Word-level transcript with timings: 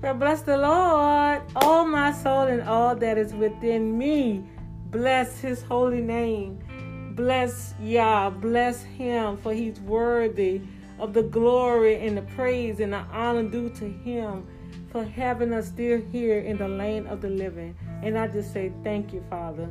But 0.00 0.20
bless 0.20 0.42
the 0.42 0.56
Lord, 0.56 1.42
all 1.56 1.84
my 1.84 2.12
soul 2.12 2.42
and 2.42 2.62
all 2.62 2.94
that 2.94 3.18
is 3.18 3.34
within 3.34 3.98
me. 3.98 4.44
Bless 4.90 5.40
his 5.40 5.62
holy 5.62 6.00
name. 6.00 7.12
Bless 7.16 7.74
Yah. 7.80 8.30
Bless 8.30 8.84
him, 8.84 9.36
for 9.38 9.52
he's 9.52 9.80
worthy 9.80 10.60
of 11.00 11.14
the 11.14 11.24
glory 11.24 12.06
and 12.06 12.16
the 12.16 12.22
praise 12.22 12.78
and 12.78 12.92
the 12.92 12.98
honor 13.12 13.42
due 13.42 13.70
to 13.70 13.88
him 13.88 14.46
for 14.92 15.04
having 15.04 15.52
us 15.52 15.66
still 15.66 16.00
here 16.12 16.38
in 16.38 16.58
the 16.58 16.68
land 16.68 17.08
of 17.08 17.20
the 17.20 17.28
living. 17.28 17.76
And 18.02 18.16
I 18.16 18.28
just 18.28 18.52
say 18.52 18.72
thank 18.84 19.12
you, 19.12 19.24
Father. 19.28 19.68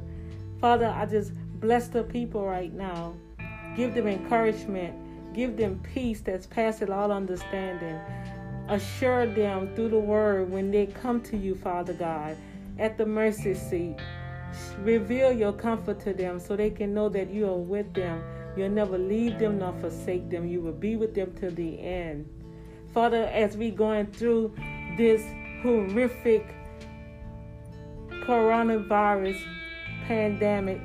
Father, 0.59 0.87
I 0.87 1.05
just 1.05 1.31
bless 1.61 1.87
the 1.87 2.03
people 2.03 2.45
right 2.45 2.73
now. 2.73 3.15
Give 3.77 3.93
them 3.93 4.07
encouragement. 4.07 4.93
Give 5.33 5.55
them 5.55 5.79
peace 5.93 6.19
that's 6.19 6.47
past 6.47 6.83
all 6.83 7.11
understanding 7.11 7.97
assure 8.69 9.25
them 9.25 9.73
through 9.75 9.89
the 9.89 9.99
word 9.99 10.51
when 10.51 10.71
they 10.71 10.87
come 10.87 11.21
to 11.21 11.37
you, 11.37 11.55
Father 11.55 11.93
God, 11.93 12.37
at 12.79 12.97
the 12.97 13.05
mercy 13.05 13.53
seat. 13.53 13.97
Reveal 14.79 15.31
your 15.31 15.53
comfort 15.53 15.99
to 16.01 16.13
them 16.13 16.39
so 16.39 16.55
they 16.55 16.69
can 16.69 16.93
know 16.93 17.09
that 17.09 17.29
you 17.29 17.47
are 17.47 17.57
with 17.57 17.93
them. 17.93 18.21
You'll 18.55 18.69
never 18.69 18.97
leave 18.97 19.39
them 19.39 19.59
nor 19.59 19.73
forsake 19.79 20.29
them. 20.29 20.47
You 20.47 20.61
will 20.61 20.71
be 20.71 20.95
with 20.95 21.13
them 21.13 21.33
till 21.39 21.51
the 21.51 21.79
end. 21.79 22.27
Father, 22.93 23.25
as 23.25 23.55
we 23.55 23.69
going 23.69 24.07
through 24.07 24.55
this 24.97 25.21
horrific 25.61 26.55
coronavirus 28.25 29.39
pandemic, 30.07 30.81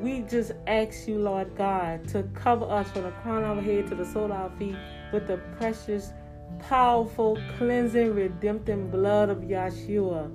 we 0.00 0.20
just 0.20 0.52
ask 0.66 1.08
you, 1.08 1.18
Lord 1.18 1.56
God, 1.56 2.06
to 2.08 2.22
cover 2.34 2.64
us 2.66 2.88
from 2.90 3.02
the 3.02 3.10
crown 3.10 3.42
of 3.42 3.58
our 3.58 3.62
head 3.62 3.88
to 3.88 3.96
the 3.96 4.04
sole 4.04 4.26
of 4.26 4.30
our 4.30 4.50
feet 4.50 4.76
with 5.12 5.26
the 5.26 5.38
precious 5.56 6.12
powerful, 6.60 7.38
cleansing, 7.56 8.14
redemptive 8.14 8.90
blood 8.90 9.28
of 9.30 9.38
Yeshua 9.38 10.30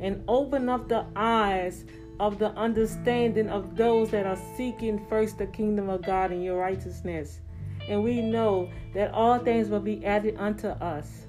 and 0.00 0.22
open 0.28 0.68
up 0.68 0.88
the 0.88 1.04
eyes 1.16 1.84
of 2.20 2.38
the 2.38 2.50
understanding 2.50 3.48
of 3.48 3.76
those 3.76 4.10
that 4.10 4.26
are 4.26 4.38
seeking 4.56 5.04
first 5.08 5.38
the 5.38 5.46
kingdom 5.46 5.88
of 5.88 6.02
God 6.02 6.30
and 6.30 6.42
your 6.42 6.58
righteousness. 6.58 7.40
And 7.88 8.02
we 8.02 8.20
know 8.20 8.70
that 8.94 9.12
all 9.12 9.38
things 9.38 9.68
will 9.68 9.80
be 9.80 10.04
added 10.04 10.36
unto 10.38 10.68
us 10.68 11.26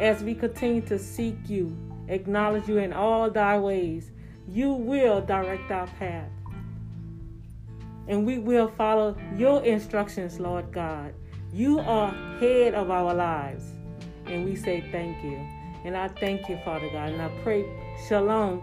as 0.00 0.22
we 0.22 0.34
continue 0.34 0.82
to 0.82 0.98
seek 0.98 1.36
you, 1.48 1.76
acknowledge 2.08 2.68
you 2.68 2.78
in 2.78 2.92
all 2.92 3.30
thy 3.30 3.58
ways. 3.58 4.10
You 4.48 4.72
will 4.72 5.20
direct 5.20 5.70
our 5.70 5.86
path. 5.86 6.30
And 8.08 8.26
we 8.26 8.38
will 8.38 8.68
follow 8.68 9.16
your 9.36 9.64
instructions, 9.64 10.40
Lord 10.40 10.72
God. 10.72 11.14
You 11.52 11.80
are 11.80 12.10
head 12.40 12.74
of 12.74 12.90
our 12.90 13.12
lives. 13.12 13.64
And 14.24 14.46
we 14.46 14.56
say 14.56 14.82
thank 14.90 15.22
you. 15.22 15.36
And 15.84 15.94
I 15.94 16.08
thank 16.08 16.48
you, 16.48 16.58
Father 16.64 16.88
God. 16.90 17.10
And 17.10 17.20
I 17.20 17.28
pray 17.42 17.66
shalom 18.08 18.62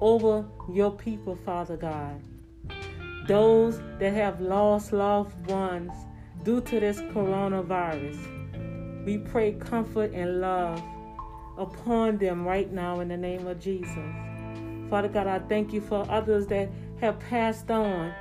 over 0.00 0.46
your 0.72 0.90
people, 0.90 1.36
Father 1.36 1.76
God. 1.76 2.22
Those 3.28 3.82
that 3.98 4.14
have 4.14 4.40
lost 4.40 4.92
loved 4.92 5.50
ones 5.50 5.92
due 6.42 6.62
to 6.62 6.80
this 6.80 7.00
coronavirus, 7.00 9.04
we 9.04 9.18
pray 9.18 9.52
comfort 9.52 10.12
and 10.14 10.40
love 10.40 10.82
upon 11.58 12.16
them 12.16 12.46
right 12.46 12.72
now 12.72 13.00
in 13.00 13.08
the 13.08 13.18
name 13.18 13.46
of 13.46 13.60
Jesus. 13.60 14.14
Father 14.88 15.08
God, 15.08 15.26
I 15.26 15.40
thank 15.40 15.74
you 15.74 15.82
for 15.82 16.10
others 16.10 16.46
that 16.46 16.70
have 17.02 17.20
passed 17.20 17.70
on 17.70 18.14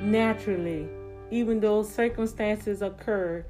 naturally 0.00 0.88
even 1.32 1.60
though 1.60 1.82
circumstances 1.82 2.82
occurred, 2.82 3.46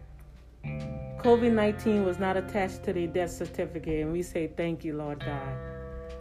COVID 0.64 1.52
19 1.52 2.04
was 2.04 2.18
not 2.18 2.36
attached 2.36 2.84
to 2.84 2.92
the 2.92 3.08
death 3.08 3.32
certificate, 3.32 4.02
and 4.02 4.12
we 4.12 4.22
say 4.22 4.46
thank 4.46 4.84
you, 4.84 4.96
Lord 4.96 5.18
God. 5.18 5.56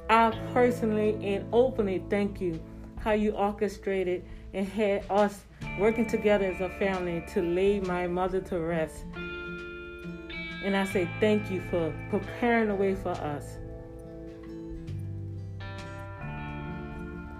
I 0.09 0.31
personally 0.53 1.15
and 1.23 1.47
openly 1.53 2.03
thank 2.09 2.41
you 2.41 2.59
how 2.97 3.11
you 3.11 3.31
orchestrated 3.31 4.25
and 4.53 4.67
had 4.67 5.05
us 5.09 5.45
working 5.79 6.07
together 6.07 6.45
as 6.45 6.61
a 6.61 6.69
family 6.77 7.23
to 7.33 7.41
lay 7.41 7.79
my 7.79 8.07
mother 8.07 8.41
to 8.41 8.59
rest. 8.59 9.05
And 10.65 10.75
I 10.75 10.85
say 10.85 11.07
thank 11.19 11.49
you 11.51 11.61
for 11.69 11.93
preparing 12.09 12.69
the 12.69 12.75
way 12.75 12.95
for 12.95 13.09
us. 13.09 13.57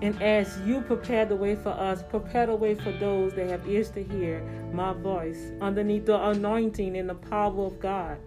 And 0.02 0.20
as 0.22 0.60
you 0.66 0.82
prepare 0.82 1.26
the 1.26 1.36
way 1.36 1.56
for 1.56 1.70
us, 1.70 2.02
prepare 2.02 2.48
the 2.48 2.56
way 2.56 2.74
for 2.74 2.92
those 2.94 3.34
that 3.34 3.50
have 3.50 3.68
ears 3.68 3.90
to 3.92 4.04
hear 4.04 4.42
my 4.74 4.94
voice 4.94 5.52
underneath 5.62 6.06
the 6.06 6.20
anointing 6.20 6.98
and 6.98 7.08
the 7.08 7.16
power 7.16 7.66
of 7.66 7.80
God. 7.80 8.18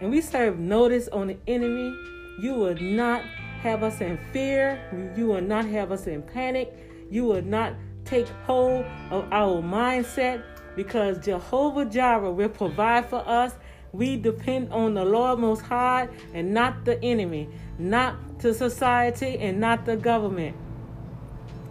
And 0.00 0.10
we 0.10 0.20
serve 0.20 0.58
notice 0.58 1.08
on 1.08 1.26
the 1.26 1.36
enemy. 1.46 1.94
You 2.40 2.54
will 2.54 2.76
not 2.76 3.22
have 3.62 3.82
us 3.82 4.00
in 4.00 4.18
fear. 4.32 4.80
You 5.16 5.26
will 5.26 5.42
not 5.42 5.66
have 5.66 5.92
us 5.92 6.06
in 6.06 6.22
panic. 6.22 6.72
You 7.10 7.24
will 7.24 7.42
not 7.42 7.74
take 8.04 8.28
hold 8.46 8.86
of 9.10 9.26
our 9.32 9.60
mindset 9.60 10.42
because 10.74 11.18
Jehovah 11.18 11.84
Jireh 11.84 12.30
will 12.30 12.48
provide 12.48 13.06
for 13.06 13.22
us. 13.26 13.54
We 13.92 14.16
depend 14.16 14.72
on 14.72 14.94
the 14.94 15.04
Lord 15.04 15.38
Most 15.40 15.62
High 15.62 16.08
and 16.32 16.54
not 16.54 16.84
the 16.84 17.02
enemy 17.02 17.48
not 17.78 18.40
to 18.40 18.54
society 18.54 19.38
and 19.38 19.60
not 19.60 19.84
the 19.86 19.96
government. 19.96 20.56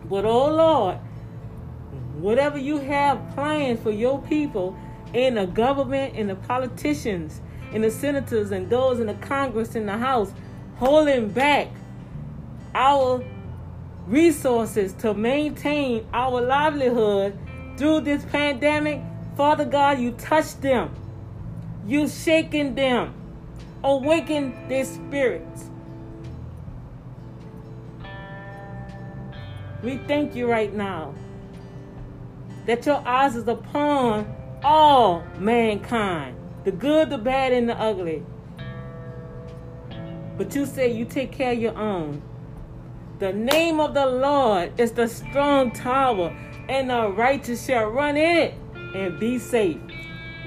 But 0.10 0.26
oh 0.26 0.54
Lord, 0.54 0.98
whatever 2.20 2.58
you 2.58 2.78
have 2.78 3.34
planned 3.34 3.80
for 3.80 3.92
your 3.92 4.22
people 4.22 4.78
in 5.14 5.36
the 5.36 5.46
government 5.46 6.16
and 6.16 6.30
the 6.30 6.36
politicians 6.36 7.42
and 7.74 7.84
the 7.84 7.92
senators 7.92 8.52
and 8.52 8.70
those 8.70 9.00
in 9.00 9.08
the 9.08 9.14
Congress 9.16 9.76
and 9.76 9.88
the 9.88 9.98
House 9.98 10.34
holding 10.78 11.30
back 11.30 11.68
our 12.74 13.24
resources 14.08 14.94
to 14.94 15.14
maintain 15.14 16.06
our 16.14 16.42
livelihood 16.42 17.38
through 17.78 18.02
this 18.02 18.24
pandemic, 18.26 19.02
Father 19.38 19.66
God, 19.66 20.00
you 20.00 20.12
touch 20.12 20.60
them. 20.60 20.94
You 21.90 22.08
shaking 22.08 22.76
them. 22.76 23.16
Awaken 23.84 24.68
their 24.68 24.86
spirits. 24.86 25.72
We 29.82 29.98
thank 30.08 30.36
you 30.36 30.48
right 30.48 30.72
now 30.72 31.16
that 32.68 32.86
your 32.86 33.02
eyes 33.08 33.36
is 33.36 33.48
upon 33.48 34.36
all 34.64 35.24
mankind, 35.40 36.38
the 36.64 36.72
good, 36.72 37.10
the 37.10 37.18
bad, 37.18 37.54
and 37.54 37.68
the 37.68 37.80
ugly. 37.80 38.24
But 40.38 40.54
you 40.54 40.68
say 40.68 40.92
you 40.92 41.06
take 41.06 41.32
care 41.32 41.54
of 41.54 41.60
your 41.60 41.76
own. 41.76 42.22
The 43.18 43.34
name 43.34 43.80
of 43.80 43.96
the 43.96 44.06
Lord 44.06 44.80
is 44.80 44.92
the 44.92 45.08
strong 45.08 45.72
tower, 45.72 46.38
and 46.68 46.92
the 46.92 47.10
righteous 47.10 47.66
shall 47.66 47.88
run 47.88 48.16
in 48.16 48.38
it 48.38 48.54
and 48.94 49.20
be 49.20 49.40
safe. 49.40 49.80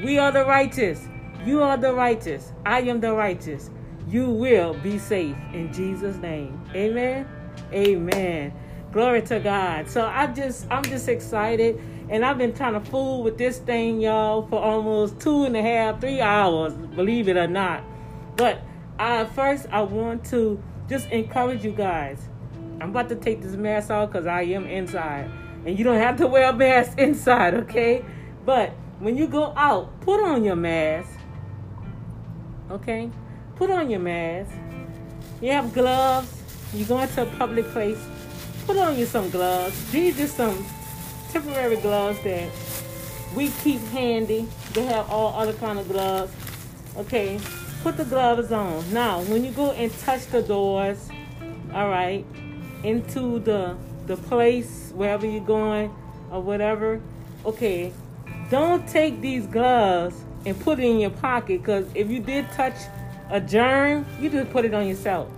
We 0.05 0.21
are 0.21 0.31
the 0.31 0.45
righteous. 0.45 1.09
You 1.45 1.63
are 1.63 1.77
the 1.77 1.93
righteous. 1.93 2.53
I 2.65 2.83
am 2.83 3.01
the 3.01 3.13
righteous. 3.13 3.71
You 4.09 4.31
will 4.31 4.75
be 4.75 4.99
safe 4.99 5.37
in 5.53 5.73
Jesus' 5.73 6.17
name. 6.17 6.61
Amen. 6.75 7.29
Amen. 7.73 8.53
Glory 8.93 9.23
to 9.23 9.41
God. 9.41 9.89
So 9.89 10.07
I 10.07 10.29
just 10.29 10.67
I'm 10.71 10.85
just 10.85 11.09
excited 11.09 11.81
and 12.09 12.25
I've 12.25 12.39
been 12.39 12.53
trying 12.53 12.75
to 12.75 12.81
fool 12.91 13.23
with 13.23 13.39
this 13.39 13.59
thing, 13.59 14.01
y'all, 14.01 14.47
for 14.47 14.61
almost 14.61 15.19
two 15.19 15.45
and 15.45 15.57
a 15.57 15.63
half, 15.63 16.01
three 16.01 16.21
hours, 16.21 16.75
believe 16.75 17.29
it 17.29 17.37
or 17.37 17.49
not. 17.49 17.83
But 18.37 18.61
I 18.99 19.25
first 19.25 19.67
I 19.73 19.83
want 19.83 20.25
to 20.27 20.63
just 20.89 21.09
encourage 21.11 21.65
you 21.65 21.73
guys. 21.73 22.29
I'm 22.81 22.91
about 22.91 23.09
to 23.09 23.17
take 23.17 23.43
this 23.43 23.55
mask 23.57 23.91
off 23.91 24.11
because 24.11 24.27
I 24.27 24.43
am 24.43 24.67
inside. 24.67 25.31
And 25.65 25.79
you 25.79 25.85
don't 25.85 25.99
have 25.99 26.17
to 26.19 26.27
wear 26.27 26.51
a 26.51 26.53
mask 26.53 26.99
inside, 26.99 27.55
okay? 27.55 28.05
But 28.45 28.71
when 28.99 29.17
you 29.17 29.27
go 29.27 29.53
out, 29.57 30.01
put 30.03 30.23
on 30.23 30.45
your 30.45 30.57
mask. 30.57 31.09
Okay? 32.73 33.11
Put 33.57 33.71
on 33.71 33.91
your 33.91 34.01
mask. 34.01 34.51
You 35.41 35.53
have 35.53 35.73
gloves. 35.73 36.29
You 36.75 36.85
go 36.85 37.01
into 37.01 37.23
a 37.23 37.27
public 37.37 37.67
place 37.67 37.99
put 38.67 38.77
on 38.77 38.97
you 38.97 39.07
some 39.07 39.29
gloves. 39.31 39.91
These 39.91 40.21
are 40.21 40.27
some 40.27 40.65
temporary 41.31 41.77
gloves 41.77 42.23
that 42.23 42.51
we 43.35 43.51
keep 43.63 43.81
handy. 43.89 44.47
They 44.73 44.85
have 44.85 45.11
all 45.11 45.39
other 45.39 45.53
kind 45.55 45.79
of 45.79 45.89
gloves. 45.89 46.33
Okay, 46.97 47.41
put 47.83 47.97
the 47.97 48.05
gloves 48.05 48.53
on. 48.53 48.93
Now, 48.93 49.23
when 49.23 49.45
you 49.45 49.51
go 49.53 49.73
and 49.73 49.91
touch 50.01 50.27
the 50.27 50.43
doors, 50.43 51.09
all 51.75 51.89
right, 51.89 52.25
into 52.85 53.41
the 53.41 53.77
the 54.07 54.17
place 54.17 54.93
wherever 54.95 55.27
you're 55.27 55.45
going 55.45 55.91
or 56.31 56.41
whatever, 56.41 57.01
okay, 57.45 57.93
don't 58.51 58.87
take 58.89 59.21
these 59.21 59.47
gloves 59.47 60.22
and 60.45 60.59
put 60.61 60.79
it 60.79 60.85
in 60.85 60.99
your 60.99 61.11
pocket 61.11 61.61
because 61.61 61.87
if 61.95 62.11
you 62.11 62.21
did 62.21 62.51
touch 62.53 62.77
a 63.31 63.41
germ, 63.41 64.07
you 64.21 64.29
just 64.29 64.51
put 64.51 64.65
it 64.65 64.75
on 64.75 64.87
yourself. 64.87 65.29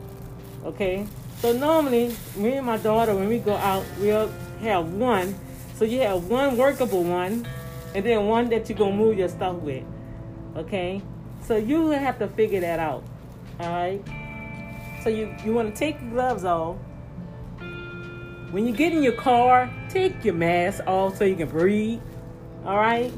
Okay, 0.65 1.07
so 1.45 1.53
normally, 1.53 2.17
me 2.37 2.55
and 2.55 2.67
my 2.67 2.79
daughter, 2.79 3.15
when 3.15 3.29
we 3.29 3.39
go 3.39 3.55
out, 3.55 3.85
we'll 3.99 4.33
have 4.61 4.93
one. 4.95 5.35
So 5.77 5.85
you 5.85 6.01
have 6.01 6.25
one 6.25 6.57
workable 6.57 7.05
one, 7.05 7.47
and 7.95 8.05
then 8.05 8.27
one 8.27 8.49
that 8.49 8.69
you're 8.69 8.79
gonna 8.79 8.97
move 8.97 9.19
your 9.19 9.29
stuff 9.29 9.57
with. 9.57 9.85
Okay? 10.57 11.03
So 11.47 11.57
you 11.57 11.91
have 11.91 12.19
to 12.21 12.29
figure 12.29 12.61
that 12.61 12.79
out. 12.79 13.05
All 13.61 13.69
right? 13.69 14.03
So 15.03 15.11
you, 15.11 15.35
you 15.45 15.53
want 15.53 15.75
to 15.75 15.79
take 15.79 16.01
your 16.01 16.13
gloves 16.13 16.45
off. 16.45 16.77
When 18.51 18.67
you 18.67 18.73
get 18.73 18.93
in 18.93 19.03
your 19.03 19.13
car, 19.13 19.71
take 19.91 20.25
your 20.25 20.35
mask 20.35 20.83
off 20.87 21.19
so 21.19 21.25
you 21.25 21.37
can 21.37 21.49
breathe. 21.49 22.01
All 22.65 22.79
right? 22.79 23.13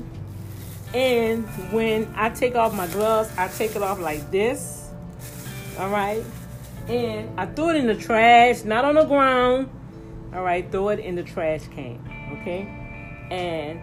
And 0.94 1.44
when 1.72 2.12
I 2.16 2.30
take 2.30 2.54
off 2.54 2.74
my 2.74 2.86
gloves, 2.86 3.30
I 3.36 3.48
take 3.48 3.76
it 3.76 3.82
off 3.82 3.98
like 3.98 4.30
this. 4.30 4.90
All 5.78 5.90
right? 5.90 6.24
And 6.88 7.38
I 7.38 7.46
throw 7.46 7.70
it 7.70 7.76
in 7.76 7.86
the 7.86 7.96
trash, 7.96 8.64
not 8.64 8.84
on 8.84 8.94
the 8.94 9.04
ground. 9.04 9.68
All 10.32 10.42
right, 10.42 10.70
throw 10.70 10.90
it 10.90 10.98
in 10.98 11.14
the 11.14 11.22
trash 11.22 11.66
can. 11.68 12.00
Okay? 12.40 12.62
And 13.30 13.80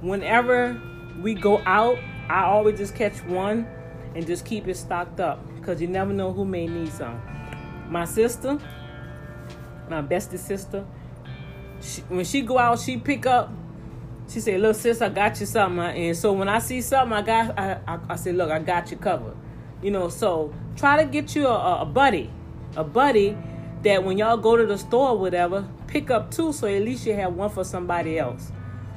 whenever 0.00 0.80
we 1.20 1.34
go 1.34 1.58
out, 1.64 1.98
I 2.28 2.44
always 2.44 2.78
just 2.78 2.94
catch 2.94 3.22
one 3.24 3.66
and 4.14 4.26
just 4.26 4.44
keep 4.44 4.68
it 4.68 4.76
stocked 4.76 5.20
up 5.20 5.40
because 5.56 5.80
you 5.80 5.88
never 5.88 6.12
know 6.12 6.32
who 6.32 6.44
may 6.44 6.66
need 6.66 6.92
some. 6.92 7.20
My 7.88 8.04
sister, 8.04 8.58
my 9.88 10.02
bestest 10.02 10.46
sister, 10.46 10.84
she, 11.80 12.02
when 12.02 12.24
she 12.24 12.42
go 12.42 12.58
out, 12.58 12.80
she 12.80 12.98
pick 12.98 13.26
up. 13.26 13.50
She 14.28 14.40
said, 14.40 14.60
"Look, 14.60 14.76
sis, 14.76 15.00
I 15.00 15.08
got 15.08 15.40
you 15.40 15.46
something." 15.46 15.80
And 15.80 16.16
so 16.16 16.32
when 16.32 16.48
I 16.48 16.58
see 16.58 16.80
something, 16.80 17.12
I 17.16 17.22
got, 17.22 17.58
I, 17.58 17.78
I, 17.86 17.98
I 18.10 18.16
said, 18.16 18.36
"Look, 18.36 18.50
I 18.50 18.58
got 18.58 18.90
you 18.90 18.96
covered." 18.96 19.36
You 19.82 19.90
know, 19.90 20.08
so 20.08 20.52
try 20.76 21.02
to 21.02 21.10
get 21.10 21.34
you 21.34 21.46
a, 21.46 21.82
a 21.82 21.84
buddy, 21.84 22.30
a 22.76 22.84
buddy 22.84 23.36
that 23.82 24.02
when 24.02 24.18
y'all 24.18 24.36
go 24.36 24.56
to 24.56 24.66
the 24.66 24.76
store 24.76 25.10
or 25.10 25.18
whatever, 25.18 25.68
pick 25.86 26.10
up 26.10 26.30
two, 26.30 26.52
so 26.52 26.66
at 26.66 26.82
least 26.82 27.06
you 27.06 27.14
have 27.14 27.34
one 27.34 27.50
for 27.50 27.64
somebody 27.64 28.18
else 28.18 28.50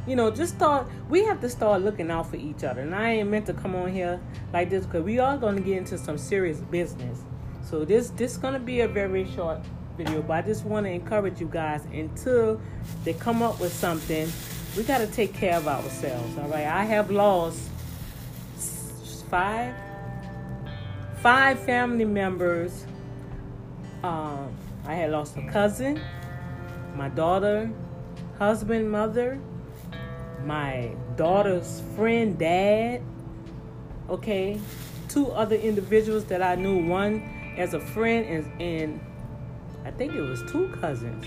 you 0.08 0.16
know, 0.16 0.32
just 0.32 0.56
start. 0.56 0.88
We 1.10 1.24
have 1.26 1.42
to 1.42 1.50
start 1.50 1.82
looking 1.84 2.10
out 2.10 2.30
for 2.30 2.36
each 2.36 2.64
other. 2.64 2.82
And 2.82 2.96
I 2.96 3.12
ain't 3.12 3.30
meant 3.30 3.46
to 3.48 3.54
come 3.54 3.76
on 3.76 3.92
here 3.92 4.20
like 4.52 4.70
this 4.70 4.86
because 4.86 5.04
we 5.04 5.20
are 5.20 5.38
going 5.38 5.56
to 5.56 5.62
get 5.62 5.78
into 5.78 5.98
some 5.98 6.18
serious 6.18 6.60
business. 6.60 7.22
So 7.64 7.86
this 7.86 8.10
this 8.12 8.38
going 8.38 8.54
to 8.54 8.60
be 8.60 8.82
a 8.82 8.88
very 8.88 9.30
short 9.32 9.60
video, 9.98 10.22
but 10.22 10.34
I 10.34 10.42
just 10.42 10.66
want 10.66 10.86
to 10.86 10.92
encourage 10.92 11.40
you 11.40 11.48
guys 11.48 11.86
until 11.94 12.60
they 13.04 13.14
come 13.14 13.42
up 13.42 13.60
with 13.60 13.74
something. 13.74 14.32
We 14.76 14.84
got 14.84 15.00
to 15.00 15.08
take 15.08 15.34
care 15.34 15.58
of 15.58 15.68
ourselves. 15.68 16.38
All 16.38 16.48
right. 16.48 16.66
I 16.66 16.84
have 16.84 17.12
lost 17.12 17.60
five 19.30 19.76
five 21.22 21.60
family 21.60 22.06
members. 22.06 22.86
Um, 24.04 24.56
I 24.86 24.96
had 24.96 25.12
lost 25.12 25.38
a 25.38 25.48
cousin, 25.48 26.02
my 26.96 27.10
daughter, 27.10 27.70
husband, 28.40 28.92
mother 28.92 29.40
my 30.46 30.92
daughter's 31.16 31.82
friend 31.96 32.38
dad 32.38 33.02
okay 34.10 34.60
two 35.08 35.28
other 35.32 35.56
individuals 35.56 36.26
that 36.26 36.42
i 36.42 36.56
knew 36.56 36.86
one 36.88 37.22
as 37.58 37.74
a 37.74 37.80
friend 37.80 38.26
and, 38.26 38.62
and 38.62 39.00
i 39.86 39.92
think 39.92 40.14
it 40.14 40.22
was 40.22 40.42
two 40.52 40.68
cousins 40.82 41.26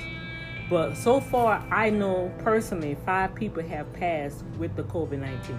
but 0.70 0.96
so 0.96 1.20
far 1.20 1.66
i 1.70 1.90
know 1.90 2.32
personally 2.38 2.96
five 3.04 3.34
people 3.34 3.62
have 3.62 3.90
passed 3.92 4.44
with 4.58 4.74
the 4.76 4.82
covid-19 4.84 5.58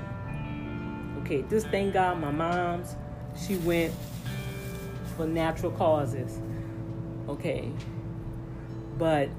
okay 1.22 1.44
just 1.50 1.68
thank 1.68 1.94
god 1.94 2.19
my 2.19 2.31
mom's 2.31 2.96
she 3.38 3.57
went 3.57 3.94
for 5.16 5.25
natural 5.25 5.72
causes 5.72 6.40
okay 7.28 7.72
but 8.98 9.30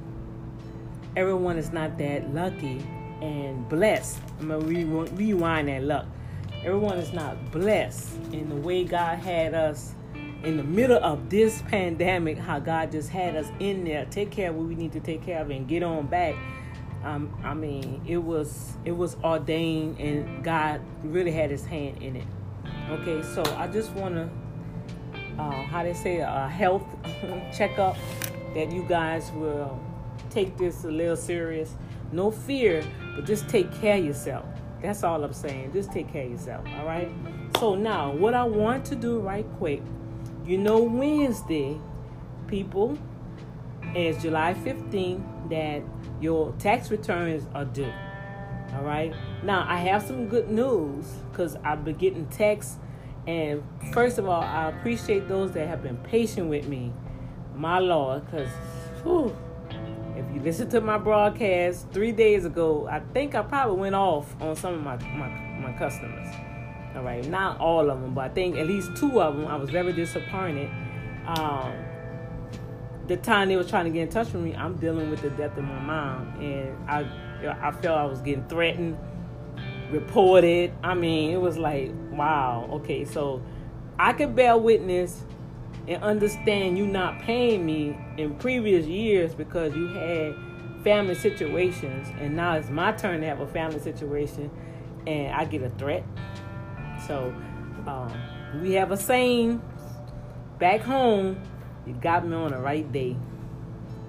everyone 1.16 1.56
is 1.56 1.72
not 1.72 1.96
that 1.98 2.32
lucky 2.34 2.84
and 3.22 3.68
blessed. 3.68 4.18
I'm 4.40 4.48
gonna 4.48 4.64
rewind 4.64 5.68
that 5.68 5.82
luck. 5.82 6.06
Everyone 6.64 6.98
is 6.98 7.12
not 7.12 7.50
blessed 7.50 8.16
in 8.32 8.48
the 8.48 8.56
way 8.56 8.84
God 8.84 9.18
had 9.18 9.54
us 9.54 9.94
in 10.42 10.56
the 10.56 10.62
middle 10.62 11.02
of 11.02 11.30
this 11.30 11.62
pandemic. 11.62 12.38
How 12.38 12.58
God 12.58 12.92
just 12.92 13.10
had 13.10 13.36
us 13.36 13.48
in 13.58 13.84
there, 13.84 14.04
take 14.06 14.30
care 14.30 14.50
of 14.50 14.56
what 14.56 14.66
we 14.66 14.74
need 14.74 14.92
to 14.92 15.00
take 15.00 15.24
care 15.24 15.40
of, 15.40 15.50
and 15.50 15.66
get 15.66 15.82
on 15.82 16.06
back. 16.06 16.34
Um, 17.04 17.32
I 17.44 17.54
mean, 17.54 18.02
it 18.06 18.18
was 18.18 18.72
it 18.84 18.92
was 18.92 19.16
ordained, 19.22 20.00
and 20.00 20.42
God 20.44 20.80
really 21.02 21.32
had 21.32 21.50
His 21.50 21.64
hand 21.64 22.02
in 22.02 22.16
it. 22.16 22.26
Okay, 22.90 23.22
so 23.22 23.42
I 23.56 23.66
just 23.66 23.90
want 23.92 24.14
to, 24.14 24.30
uh, 25.38 25.62
how 25.62 25.82
they 25.82 25.94
say, 25.94 26.18
a 26.18 26.48
health 26.48 26.84
checkup 27.56 27.96
that 28.54 28.70
you 28.70 28.84
guys 28.88 29.30
will 29.32 29.80
take 30.30 30.56
this 30.56 30.84
a 30.84 30.90
little 30.90 31.16
serious. 31.16 31.74
No 32.12 32.30
fear, 32.30 32.84
but 33.14 33.24
just 33.24 33.48
take 33.48 33.72
care 33.80 33.98
of 33.98 34.04
yourself. 34.04 34.44
That's 34.82 35.02
all 35.02 35.22
I'm 35.24 35.32
saying. 35.32 35.72
Just 35.72 35.92
take 35.92 36.12
care 36.12 36.24
of 36.24 36.30
yourself. 36.30 36.64
All 36.78 36.86
right. 36.86 37.10
So 37.58 37.74
now, 37.74 38.12
what 38.12 38.34
I 38.34 38.44
want 38.44 38.84
to 38.86 38.94
do 38.94 39.18
right 39.18 39.46
quick, 39.58 39.82
you 40.46 40.58
know, 40.58 40.80
Wednesday, 40.80 41.78
people, 42.46 42.96
is 43.94 44.20
July 44.22 44.54
15th 44.54 45.50
that 45.50 45.82
your 46.20 46.52
tax 46.58 46.90
returns 46.90 47.46
are 47.54 47.64
due. 47.64 47.92
All 48.74 48.82
right. 48.82 49.12
Now 49.42 49.64
I 49.68 49.78
have 49.78 50.02
some 50.02 50.28
good 50.28 50.50
news 50.50 51.06
because 51.30 51.56
I've 51.64 51.84
been 51.84 51.96
getting 51.96 52.26
texts, 52.26 52.76
and 53.26 53.62
first 53.92 54.18
of 54.18 54.28
all, 54.28 54.42
I 54.42 54.68
appreciate 54.68 55.28
those 55.28 55.52
that 55.52 55.66
have 55.66 55.82
been 55.82 55.96
patient 55.98 56.48
with 56.48 56.68
me, 56.68 56.92
my 57.54 57.78
Lord, 57.78 58.24
because 58.26 58.50
if 60.16 60.34
you 60.34 60.40
listen 60.42 60.68
to 60.70 60.80
my 60.80 60.98
broadcast 60.98 61.90
three 61.90 62.12
days 62.12 62.44
ago, 62.44 62.86
I 62.90 63.00
think 63.00 63.34
I 63.34 63.42
probably 63.42 63.76
went 63.76 63.94
off 63.94 64.40
on 64.40 64.54
some 64.56 64.74
of 64.74 64.82
my, 64.82 64.96
my, 65.14 65.28
my 65.60 65.72
customers. 65.78 66.28
All 66.96 67.02
right, 67.02 67.26
not 67.28 67.60
all 67.60 67.90
of 67.90 68.00
them, 68.00 68.14
but 68.14 68.22
I 68.22 68.28
think 68.30 68.56
at 68.56 68.66
least 68.66 68.96
two 68.96 69.20
of 69.20 69.36
them, 69.36 69.46
I 69.46 69.56
was 69.56 69.68
very 69.68 69.92
disappointed. 69.92 70.70
Um, 71.26 71.74
the 73.06 73.18
time 73.18 73.48
they 73.48 73.56
were 73.56 73.64
trying 73.64 73.84
to 73.84 73.90
get 73.90 74.02
in 74.02 74.08
touch 74.08 74.32
with 74.32 74.42
me, 74.42 74.54
I'm 74.54 74.76
dealing 74.76 75.10
with 75.10 75.20
the 75.20 75.30
death 75.30 75.56
of 75.58 75.64
my 75.64 75.78
mom, 75.78 76.40
and 76.40 76.88
I 76.88 77.06
I 77.60 77.70
felt 77.72 77.98
I 77.98 78.06
was 78.06 78.20
getting 78.22 78.46
threatened, 78.48 78.98
reported. 79.90 80.72
I 80.82 80.94
mean, 80.94 81.32
it 81.32 81.40
was 81.40 81.58
like, 81.58 81.92
wow, 82.10 82.66
okay, 82.72 83.04
so 83.04 83.42
I 83.98 84.14
could 84.14 84.34
bear 84.34 84.56
witness 84.56 85.22
and 85.86 86.02
understand 86.02 86.78
you 86.78 86.86
not 86.86 87.20
paying 87.20 87.64
me 87.64 87.96
in 88.16 88.34
previous 88.36 88.86
years 88.86 89.34
because 89.34 89.74
you 89.76 89.88
had 89.88 90.34
family 90.82 91.14
situations 91.14 92.08
and 92.18 92.34
now 92.36 92.54
it's 92.54 92.70
my 92.70 92.92
turn 92.92 93.20
to 93.20 93.26
have 93.26 93.40
a 93.40 93.46
family 93.46 93.78
situation 93.78 94.50
and 95.06 95.32
I 95.34 95.44
get 95.44 95.62
a 95.62 95.70
threat. 95.70 96.04
So 97.06 97.34
um, 97.86 98.12
we 98.60 98.72
have 98.72 98.90
a 98.90 98.96
saying 98.96 99.62
back 100.58 100.80
home, 100.80 101.40
you 101.86 101.92
got 101.94 102.26
me 102.26 102.34
on 102.34 102.50
the 102.50 102.58
right 102.58 102.90
day. 102.90 103.16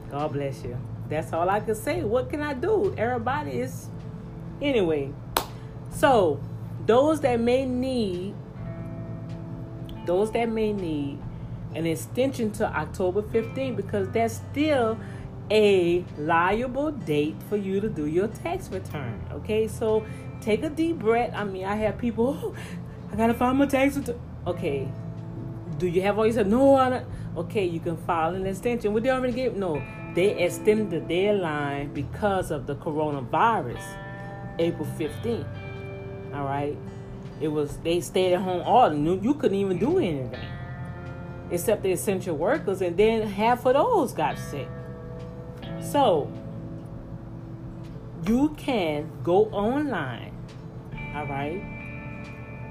God 0.10 0.34
bless 0.34 0.64
you. 0.64 0.78
That's 1.10 1.32
all 1.34 1.50
I 1.50 1.60
can 1.60 1.76
say. 1.76 2.04
What 2.04 2.30
can 2.30 2.42
I 2.42 2.54
do? 2.54 2.94
Everybody 2.98 3.52
is 3.52 3.88
anyway. 4.62 5.12
So 5.92 6.40
those 6.86 7.22
that 7.22 7.40
may 7.40 7.66
need 7.66 8.34
those 10.06 10.32
that 10.32 10.50
may 10.50 10.72
need 10.72 11.20
an 11.76 11.86
extension 11.86 12.52
to 12.54 12.66
October 12.66 13.22
15 13.22 13.76
because 13.76 14.10
that's 14.10 14.36
still 14.36 14.98
a 15.52 16.04
liable 16.18 16.92
date 16.92 17.36
for 17.50 17.58
you 17.58 17.80
to 17.80 17.90
do 17.90 18.06
your 18.06 18.28
tax 18.28 18.70
return. 18.70 19.22
Okay, 19.32 19.68
so 19.68 20.06
take 20.42 20.64
a 20.64 20.70
deep 20.70 21.00
breath. 21.00 21.34
I 21.36 21.44
mean, 21.44 21.66
I 21.66 21.76
have 21.76 21.98
people, 21.98 22.56
I 23.12 23.16
gotta 23.16 23.34
file 23.34 23.54
my 23.54 23.66
tax 23.66 23.98
return. 23.98 24.20
Okay, 24.46 24.88
do 25.78 25.88
you 25.88 26.02
have 26.02 26.18
all 26.18 26.26
you 26.26 26.34
said? 26.34 26.48
No, 26.48 26.76
I 26.76 26.90
don't. 26.90 27.06
Okay, 27.38 27.66
you 27.66 27.80
can 27.80 27.98
file 27.98 28.34
an 28.34 28.46
extension. 28.46 28.94
What 28.94 29.04
they 29.04 29.10
already 29.10 29.34
gave? 29.34 29.56
No, 29.56 29.82
they 30.16 30.44
extended 30.44 30.90
the 30.90 31.00
deadline 31.00 31.94
because 31.94 32.52
of 32.52 32.66
the 32.66 32.76
coronavirus, 32.76 33.84
April 34.60 34.88
15th. 34.98 35.46
All 36.34 36.46
right, 36.46 36.78
it 37.40 37.48
was 37.48 37.78
they 37.78 38.02
stayed 38.02 38.34
at 38.34 38.42
home 38.42 38.62
all. 38.62 38.90
New 38.90 39.20
you 39.22 39.34
couldn't 39.34 39.58
even 39.58 39.78
do 39.78 39.98
anything 39.98 40.36
except 41.50 41.84
the 41.84 41.92
essential 41.92 42.36
workers, 42.36 42.82
and 42.82 42.98
then 42.98 43.28
half 43.28 43.66
of 43.66 43.74
those 43.74 44.14
got 44.14 44.38
sick. 44.38 44.68
So 45.80 46.32
you 48.26 48.50
can 48.58 49.10
go 49.24 49.46
online, 49.46 50.34
all 51.16 51.28
right, 51.28 51.64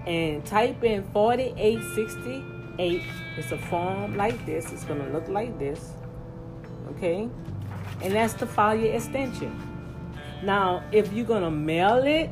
and 0.06 0.44
type 0.44 0.82
in 0.84 1.02
4868. 1.12 3.02
It's 3.36 3.52
a 3.52 3.58
form 3.58 4.16
like 4.16 4.44
this. 4.46 4.72
It's 4.72 4.84
gonna 4.84 5.08
look 5.10 5.28
like 5.28 5.58
this, 5.58 5.92
okay, 6.90 7.28
and 8.02 8.12
that's 8.14 8.34
to 8.34 8.46
file 8.46 8.76
your 8.76 8.94
extension. 8.94 9.54
Now, 10.42 10.84
if 10.92 11.12
you're 11.12 11.26
gonna 11.26 11.50
mail 11.50 12.04
it, 12.04 12.30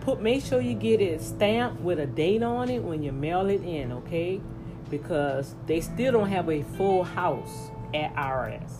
put 0.00 0.20
make 0.20 0.44
sure 0.44 0.60
you 0.60 0.74
get 0.74 1.00
it 1.00 1.20
stamped 1.20 1.80
with 1.82 1.98
a 1.98 2.06
date 2.06 2.42
on 2.42 2.70
it 2.70 2.82
when 2.82 3.02
you 3.02 3.12
mail 3.12 3.48
it 3.50 3.62
in, 3.62 3.92
okay? 3.92 4.40
because 4.90 5.54
they 5.66 5.80
still 5.80 6.12
don't 6.12 6.28
have 6.28 6.50
a 6.50 6.62
full 6.62 7.04
house 7.04 7.70
at 7.94 8.14
IRS. 8.14 8.72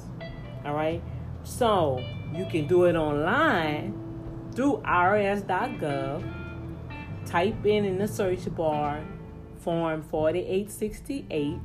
All 0.64 0.74
right, 0.74 1.02
so 1.44 2.04
you 2.34 2.44
can 2.46 2.66
do 2.66 2.84
it 2.84 2.96
online 2.96 3.94
through 4.54 4.82
IRS.gov 4.84 6.39
type 7.30 7.64
in 7.64 7.84
in 7.84 7.98
the 7.98 8.08
search 8.08 8.52
bar 8.56 9.00
form 9.60 10.02
4868 10.02 11.58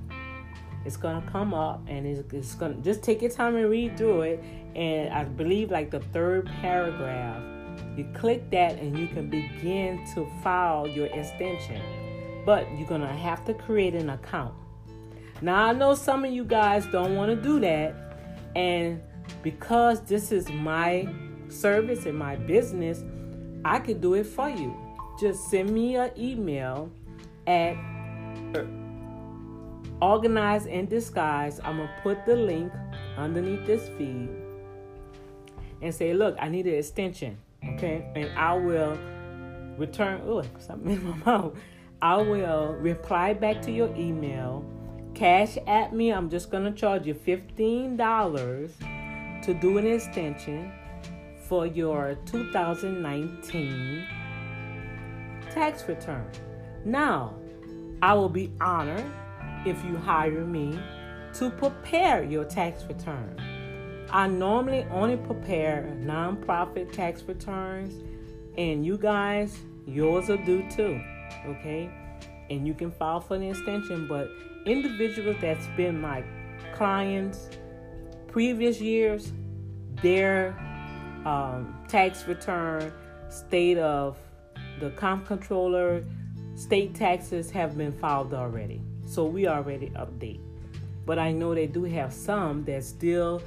it's 0.85 0.97
gonna 0.97 1.23
come 1.31 1.53
up 1.53 1.81
and 1.87 2.05
it's, 2.05 2.21
it's 2.31 2.53
gonna 2.53 2.75
just 2.75 3.01
take 3.01 3.21
your 3.21 3.31
time 3.31 3.55
and 3.55 3.69
read 3.69 3.97
through 3.97 4.21
it. 4.21 4.43
And 4.75 5.11
i 5.13 5.23
believe 5.23 5.71
like 5.71 5.89
the 5.89 5.99
third 5.99 6.45
paragraph 6.61 7.41
you 7.97 8.07
click 8.13 8.49
that 8.51 8.77
and 8.77 8.97
you 8.97 9.07
can 9.07 9.29
begin 9.29 10.05
to 10.13 10.29
file 10.43 10.87
your 10.87 11.07
extension. 11.07 11.81
But 12.45 12.67
you're 12.77 12.87
gonna 12.87 13.11
have 13.11 13.43
to 13.45 13.53
create 13.53 13.95
an 13.95 14.11
account. 14.11 14.53
Now 15.41 15.65
i 15.65 15.73
know 15.73 15.95
some 15.95 16.23
of 16.23 16.31
you 16.31 16.45
guys 16.45 16.85
don't 16.87 17.15
want 17.15 17.31
to 17.31 17.35
do 17.35 17.59
that. 17.61 17.95
And 18.55 19.01
because 19.41 20.01
this 20.01 20.31
is 20.31 20.49
my 20.49 21.07
service 21.49 22.05
and 22.05 22.17
my 22.17 22.35
business 22.35 23.03
i 23.63 23.79
could 23.79 24.01
do 24.01 24.15
it 24.15 24.25
for 24.25 24.49
you 24.49 24.75
just 25.19 25.49
send 25.49 25.71
me 25.71 25.95
an 25.95 26.11
email 26.17 26.91
at 27.47 27.75
er, 28.55 28.67
Organize 30.01 30.65
in 30.65 30.87
Disguise. 30.87 31.59
I'm 31.63 31.77
going 31.77 31.87
to 31.87 31.93
put 32.03 32.25
the 32.25 32.35
link 32.35 32.73
underneath 33.17 33.65
this 33.65 33.87
feed 33.97 34.29
and 35.81 35.93
say, 35.93 36.13
look, 36.13 36.35
I 36.39 36.49
need 36.49 36.67
an 36.67 36.75
extension. 36.75 37.37
Okay. 37.63 38.05
And 38.15 38.29
I 38.37 38.53
will 38.53 38.97
return, 39.77 40.21
oh, 40.25 40.43
something 40.59 40.91
in 40.91 41.03
my 41.03 41.15
mouth. 41.25 41.57
I 42.01 42.17
will 42.17 42.73
reply 42.73 43.33
back 43.33 43.61
to 43.63 43.71
your 43.71 43.95
email. 43.95 44.65
Cash 45.13 45.57
App 45.65 45.93
me. 45.93 46.11
I'm 46.11 46.29
just 46.29 46.51
going 46.51 46.65
to 46.65 46.71
charge 46.71 47.07
you 47.07 47.15
$15 47.15 48.71
to 49.43 49.53
do 49.53 49.77
an 49.77 49.87
extension 49.87 50.73
for 51.47 51.65
your 51.65 52.17
2019 52.25 54.05
tax 55.55 55.87
return. 55.87 56.29
Now, 56.83 57.33
I 58.01 58.13
will 58.13 58.29
be 58.29 58.51
honored 58.59 59.09
if 59.65 59.83
you 59.85 59.95
hire 59.95 60.43
me 60.45 60.77
to 61.35 61.49
prepare 61.49 62.23
your 62.23 62.43
tax 62.43 62.83
return. 62.83 63.39
I 64.11 64.27
normally 64.27 64.85
only 64.91 65.15
prepare 65.15 65.95
nonprofit 66.01 66.91
tax 66.91 67.23
returns, 67.23 68.03
and 68.57 68.85
you 68.85 68.97
guys, 68.97 69.57
yours 69.87 70.29
are 70.29 70.37
due 70.37 70.69
too, 70.69 71.01
okay? 71.47 71.89
And 72.49 72.67
you 72.67 72.73
can 72.73 72.91
file 72.91 73.21
for 73.21 73.37
the 73.39 73.49
extension, 73.49 74.07
but 74.09 74.27
individuals 74.65 75.37
that's 75.39 75.67
been 75.77 76.01
my 76.01 76.21
clients 76.73 77.49
previous 78.27 78.81
years, 78.81 79.31
their 80.01 80.49
um, 81.25 81.79
tax 81.87 82.27
return, 82.27 82.91
state 83.29 83.77
of 83.77 84.17
the 84.79 84.89
comp 84.91 85.25
comptroller, 85.25 86.03
state 86.55 86.95
taxes 86.95 87.49
have 87.51 87.77
been 87.77 87.91
filed 87.91 88.33
already. 88.33 88.81
So 89.05 89.25
we 89.25 89.47
already 89.47 89.89
update. 89.91 90.39
But 91.05 91.19
I 91.19 91.31
know 91.31 91.53
they 91.53 91.67
do 91.67 91.83
have 91.83 92.11
some 92.11 92.63
that 92.65 92.83
still 92.83 93.41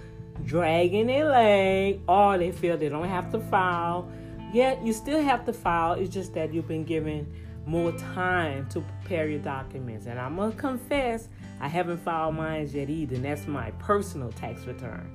dragging 0.44 1.08
their 1.08 1.28
leg 1.28 2.00
or 2.06 2.38
they 2.38 2.52
feel 2.52 2.76
they 2.76 2.88
don't 2.88 3.08
have 3.08 3.32
to 3.32 3.40
file. 3.40 4.08
Yet 4.52 4.84
you 4.84 4.92
still 4.92 5.22
have 5.22 5.44
to 5.46 5.52
file. 5.52 5.94
It's 5.94 6.12
just 6.12 6.34
that 6.34 6.54
you've 6.54 6.68
been 6.68 6.84
given 6.84 7.30
more 7.66 7.92
time 7.92 8.68
to 8.70 8.80
prepare 8.80 9.28
your 9.28 9.40
documents. 9.40 10.06
And 10.06 10.18
I'm 10.18 10.36
gonna 10.36 10.52
confess, 10.52 11.28
I 11.60 11.68
haven't 11.68 11.98
filed 11.98 12.36
mine 12.36 12.68
yet 12.72 12.88
either. 12.88 13.16
And 13.16 13.24
that's 13.24 13.46
my 13.46 13.72
personal 13.72 14.32
tax 14.32 14.64
return. 14.64 15.10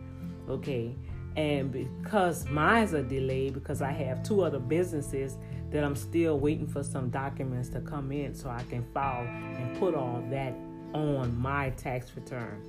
Okay. 0.49 0.95
And 1.35 1.71
because 1.71 2.47
mine's 2.47 2.93
are 2.93 3.01
delayed 3.01 3.53
because 3.53 3.81
I 3.81 3.91
have 3.91 4.21
two 4.21 4.41
other 4.43 4.59
businesses 4.59 5.37
that 5.73 5.83
I'm 5.83 5.95
still 5.95 6.39
waiting 6.39 6.67
for 6.67 6.83
some 6.83 7.09
documents 7.09 7.67
to 7.69 7.81
come 7.81 8.11
in 8.11 8.35
so 8.35 8.49
I 8.49 8.63
can 8.69 8.85
file 8.93 9.25
and 9.25 9.77
put 9.79 9.95
all 9.95 10.23
that 10.29 10.53
on 10.93 11.35
my 11.37 11.71
tax 11.71 12.11
return. 12.15 12.63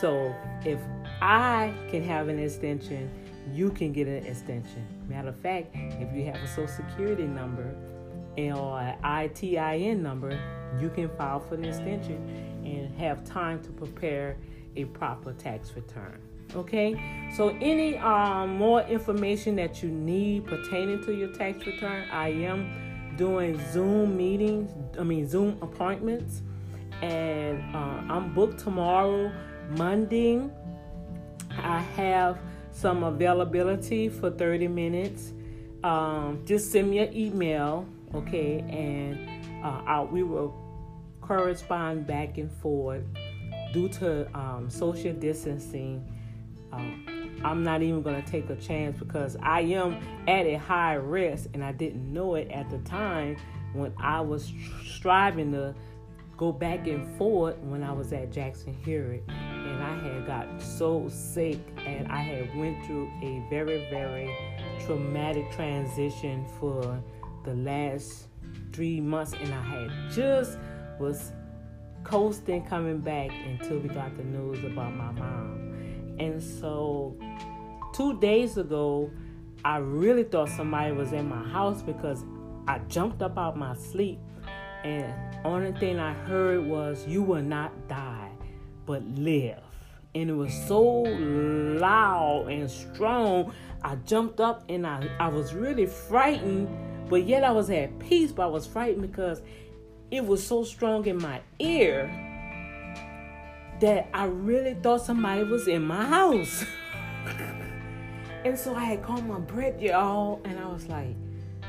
So 0.00 0.32
if 0.64 0.78
I 1.20 1.74
can 1.90 2.04
have 2.04 2.28
an 2.28 2.38
extension, 2.38 3.10
you 3.52 3.70
can 3.70 3.92
get 3.92 4.06
an 4.06 4.24
extension. 4.24 4.86
Matter 5.08 5.28
of 5.28 5.36
fact, 5.36 5.74
if 5.74 6.14
you 6.14 6.24
have 6.26 6.36
a 6.36 6.46
social 6.46 6.68
security 6.68 7.24
number 7.24 7.74
or 8.36 8.80
an 8.80 8.96
ITIN 9.02 9.98
number, 10.00 10.38
you 10.80 10.88
can 10.90 11.08
file 11.16 11.40
for 11.40 11.56
the 11.56 11.68
extension 11.68 12.16
and 12.64 12.94
have 12.96 13.24
time 13.24 13.60
to 13.62 13.70
prepare 13.70 14.36
a 14.76 14.84
proper 14.84 15.32
tax 15.32 15.72
return. 15.74 16.20
Okay, 16.54 17.28
so 17.34 17.48
any 17.60 17.98
um, 17.98 18.56
more 18.56 18.82
information 18.82 19.56
that 19.56 19.82
you 19.82 19.90
need 19.90 20.46
pertaining 20.46 21.02
to 21.04 21.12
your 21.12 21.28
tax 21.32 21.66
return, 21.66 22.08
I 22.10 22.28
am 22.28 23.14
doing 23.16 23.60
Zoom 23.72 24.16
meetings, 24.16 24.70
I 24.98 25.02
mean, 25.02 25.26
Zoom 25.26 25.58
appointments, 25.60 26.42
and 27.02 27.62
uh, 27.74 28.12
I'm 28.12 28.32
booked 28.32 28.60
tomorrow, 28.60 29.32
Monday. 29.76 30.40
I 31.50 31.80
have 31.80 32.38
some 32.70 33.02
availability 33.02 34.08
for 34.08 34.30
30 34.30 34.68
minutes. 34.68 35.32
Um, 35.82 36.42
just 36.46 36.70
send 36.70 36.90
me 36.90 36.98
an 37.00 37.16
email, 37.16 37.86
okay, 38.14 38.60
and 38.60 39.64
uh, 39.64 39.82
I, 39.84 40.02
we 40.02 40.22
will 40.22 40.54
correspond 41.20 42.06
back 42.06 42.38
and 42.38 42.50
forth 42.50 43.02
due 43.76 43.88
to 43.90 44.26
um, 44.34 44.70
social 44.70 45.12
distancing 45.12 46.02
um, 46.72 47.40
I'm 47.44 47.62
not 47.62 47.82
even 47.82 48.00
going 48.00 48.22
to 48.22 48.26
take 48.28 48.48
a 48.48 48.56
chance 48.56 48.98
because 48.98 49.36
I 49.42 49.60
am 49.60 49.98
at 50.26 50.46
a 50.46 50.54
high 50.54 50.94
risk 50.94 51.50
and 51.52 51.62
I 51.62 51.72
didn't 51.72 52.10
know 52.10 52.36
it 52.36 52.50
at 52.50 52.70
the 52.70 52.78
time 52.78 53.36
when 53.74 53.92
I 53.98 54.22
was 54.22 54.50
striving 54.86 55.52
to 55.52 55.74
go 56.38 56.52
back 56.52 56.86
and 56.86 57.06
forth 57.18 57.58
when 57.58 57.82
I 57.82 57.92
was 57.92 58.14
at 58.14 58.32
Jackson 58.32 58.74
Hewitt 58.82 59.24
and 59.28 59.82
I 59.82 59.98
had 59.98 60.26
got 60.26 60.62
so 60.62 61.06
sick 61.10 61.58
and 61.84 62.10
I 62.10 62.22
had 62.22 62.56
went 62.56 62.82
through 62.86 63.10
a 63.22 63.44
very 63.50 63.86
very 63.90 64.34
traumatic 64.86 65.50
transition 65.52 66.46
for 66.58 66.98
the 67.44 67.54
last 67.54 68.28
three 68.72 69.02
months 69.02 69.34
and 69.34 69.52
I 69.52 69.62
had 69.62 70.10
just 70.10 70.58
was 70.98 71.32
coasting 72.06 72.64
coming 72.66 72.98
back 72.98 73.30
until 73.46 73.78
we 73.78 73.88
got 73.88 74.16
the 74.16 74.24
news 74.24 74.64
about 74.64 74.94
my 74.94 75.12
mom 75.12 75.66
and 76.18 76.42
so, 76.42 77.16
two 77.92 78.18
days 78.20 78.56
ago, 78.56 79.10
I 79.64 79.78
really 79.78 80.24
thought 80.24 80.48
somebody 80.48 80.92
was 80.92 81.12
in 81.12 81.28
my 81.28 81.42
house 81.48 81.82
because 81.82 82.24
I 82.66 82.78
jumped 82.88 83.22
up 83.22 83.36
out 83.36 83.56
my 83.56 83.74
sleep, 83.74 84.18
and 84.84 85.12
only 85.44 85.72
thing 85.72 85.98
I 85.98 86.14
heard 86.14 86.66
was, 86.66 87.06
"You 87.06 87.22
will 87.22 87.42
not 87.42 87.88
die, 87.88 88.30
but 88.86 89.04
live." 89.04 89.60
And 90.14 90.30
it 90.30 90.32
was 90.32 90.54
so 90.66 90.80
loud 90.80 92.46
and 92.48 92.70
strong. 92.70 93.52
I 93.82 93.96
jumped 93.96 94.40
up 94.40 94.64
and 94.70 94.86
I, 94.86 95.06
I 95.20 95.28
was 95.28 95.52
really 95.52 95.84
frightened, 95.84 96.68
but 97.10 97.24
yet 97.24 97.44
I 97.44 97.50
was 97.50 97.68
at 97.68 97.98
peace. 97.98 98.32
But 98.32 98.44
I 98.44 98.46
was 98.46 98.66
frightened 98.66 99.02
because 99.02 99.42
it 100.10 100.24
was 100.24 100.46
so 100.46 100.64
strong 100.64 101.06
in 101.06 101.20
my 101.20 101.40
ear 101.58 102.10
that 103.80 104.08
I 104.14 104.24
really 104.24 104.74
thought 104.74 105.04
somebody 105.04 105.44
was 105.44 105.68
in 105.68 105.82
my 105.82 106.04
house. 106.04 106.64
and 108.44 108.58
so 108.58 108.74
I 108.74 108.84
had 108.84 109.02
called 109.02 109.26
my 109.26 109.38
breath, 109.38 109.80
y'all, 109.80 110.40
and 110.44 110.58
I 110.58 110.66
was 110.66 110.86
like, 110.86 111.14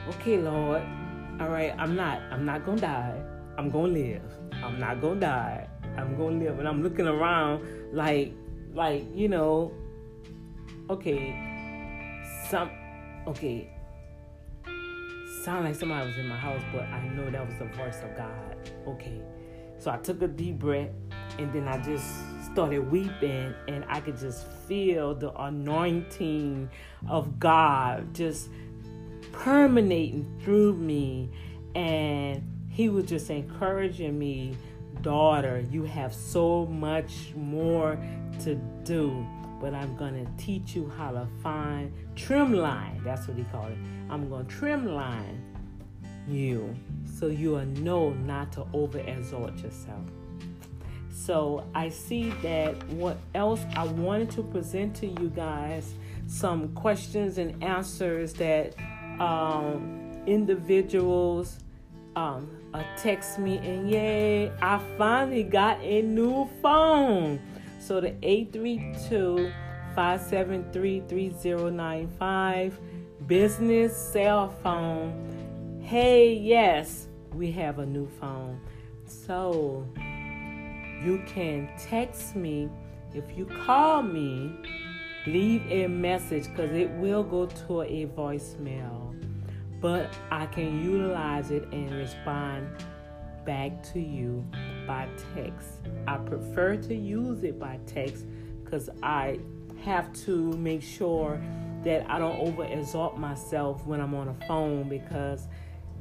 okay, 0.09 0.37
Lord, 0.37 0.81
all 1.39 1.49
right, 1.49 1.73
I'm 1.77 1.95
not, 1.95 2.21
I'm 2.31 2.45
not 2.45 2.65
gonna 2.65 2.81
die. 2.81 3.23
I'm 3.57 3.69
gonna 3.69 3.93
live. 3.93 4.21
I'm 4.63 4.79
not 4.79 5.01
gonna 5.01 5.19
die. 5.19 5.67
I'm 5.97 6.15
gonna 6.15 6.37
live. 6.37 6.59
And 6.59 6.67
I'm 6.67 6.83
looking 6.83 7.07
around 7.07 7.65
like, 7.91 8.33
like, 8.73 9.05
you 9.15 9.27
know, 9.27 9.73
okay, 10.89 11.35
some, 12.49 12.69
okay, 13.27 13.76
sound 15.43 15.65
like 15.65 15.75
somebody 15.75 16.07
was 16.07 16.17
in 16.17 16.27
my 16.27 16.37
house, 16.37 16.61
but 16.73 16.83
I 16.83 17.07
know 17.09 17.29
that 17.29 17.45
was 17.45 17.55
the 17.57 17.65
voice 17.65 18.01
of 18.03 18.15
God. 18.15 18.55
Okay. 18.87 19.21
So 19.79 19.91
I 19.91 19.97
took 19.97 20.21
a 20.21 20.27
deep 20.27 20.59
breath 20.59 20.89
and 21.37 21.53
then 21.53 21.67
I 21.67 21.77
just 21.81 22.05
started 22.51 22.89
weeping, 22.91 23.53
and 23.67 23.85
I 23.87 23.99
could 23.99 24.17
just 24.17 24.47
feel 24.67 25.13
the 25.13 25.31
anointing 25.39 26.69
of 27.07 27.39
God 27.39 28.15
just 28.15 28.49
permeating 29.31 30.25
through 30.43 30.73
me. 30.73 31.29
And 31.75 32.41
He 32.69 32.89
was 32.89 33.05
just 33.05 33.29
encouraging 33.29 34.17
me, 34.17 34.55
daughter, 35.01 35.63
you 35.69 35.83
have 35.83 36.13
so 36.13 36.65
much 36.65 37.33
more 37.35 37.99
to 38.43 38.55
do. 38.83 39.25
But 39.61 39.73
I'm 39.73 39.95
gonna 39.95 40.25
teach 40.37 40.75
you 40.75 40.91
how 40.97 41.11
to 41.11 41.27
find 41.43 41.91
trim 42.15 42.53
line. 42.53 43.01
That's 43.03 43.27
what 43.27 43.37
he 43.37 43.43
called 43.45 43.71
it. 43.71 43.77
I'm 44.09 44.29
gonna 44.29 44.43
trim 44.45 44.85
line 44.85 45.41
you 46.27 46.75
so 47.17 47.27
you 47.27 47.51
will 47.51 47.65
know 47.65 48.11
not 48.11 48.51
to 48.53 48.65
over 48.73 48.99
exalt 48.99 49.57
yourself. 49.57 50.03
So 51.11 51.65
I 51.73 51.89
see 51.89 52.29
that 52.43 52.81
what 52.89 53.17
else 53.33 53.61
I 53.75 53.85
wanted 53.85 54.29
to 54.31 54.43
present 54.43 54.95
to 54.97 55.07
you 55.07 55.29
guys 55.29 55.93
some 56.27 56.69
questions 56.73 57.37
and 57.37 57.61
answers 57.63 58.33
that 58.33 58.75
um, 59.19 60.21
individuals 60.25 61.59
um, 62.15 62.49
a 62.73 62.83
text 62.97 63.39
me, 63.39 63.57
and 63.57 63.89
yay, 63.89 64.51
I 64.61 64.81
finally 64.97 65.43
got 65.43 65.79
a 65.81 66.01
new 66.01 66.49
phone. 66.61 67.39
So 67.79 68.01
the 68.01 68.15
832 68.23 69.51
573 69.95 71.03
3095 71.07 72.79
business 73.27 73.95
cell 73.95 74.49
phone. 74.63 75.81
Hey, 75.81 76.33
yes, 76.33 77.07
we 77.33 77.51
have 77.51 77.79
a 77.79 77.85
new 77.85 78.07
phone. 78.07 78.59
So 79.05 79.85
you 81.03 81.21
can 81.27 81.69
text 81.77 82.37
me 82.37 82.69
if 83.13 83.37
you 83.37 83.45
call 83.45 84.01
me, 84.01 84.55
leave 85.25 85.61
a 85.69 85.87
message 85.87 86.47
because 86.49 86.71
it 86.71 86.89
will 86.91 87.23
go 87.23 87.47
to 87.47 87.81
a 87.81 88.05
voicemail. 88.07 89.13
But 89.81 90.13
I 90.31 90.45
can 90.45 90.83
utilize 90.83 91.51
it 91.51 91.67
and 91.73 91.91
respond 91.93 92.67
back 93.45 93.83
to 93.93 93.99
you 93.99 94.43
by 94.87 95.07
text. 95.35 95.81
I 96.07 96.17
prefer 96.17 96.77
to 96.77 96.95
use 96.95 97.43
it 97.43 97.59
by 97.59 97.79
text 97.85 98.25
because 98.63 98.89
I 99.03 99.39
have 99.83 100.13
to 100.25 100.51
make 100.53 100.81
sure 100.81 101.41
that 101.87 102.09
I 102.09 102.19
don't 102.19 102.37
over 102.39 102.65
exalt 102.65 103.17
myself 103.17 103.85
when 103.85 104.01
I'm 104.01 104.13
on 104.13 104.27
a 104.27 104.45
phone 104.45 104.89
because 104.89 105.47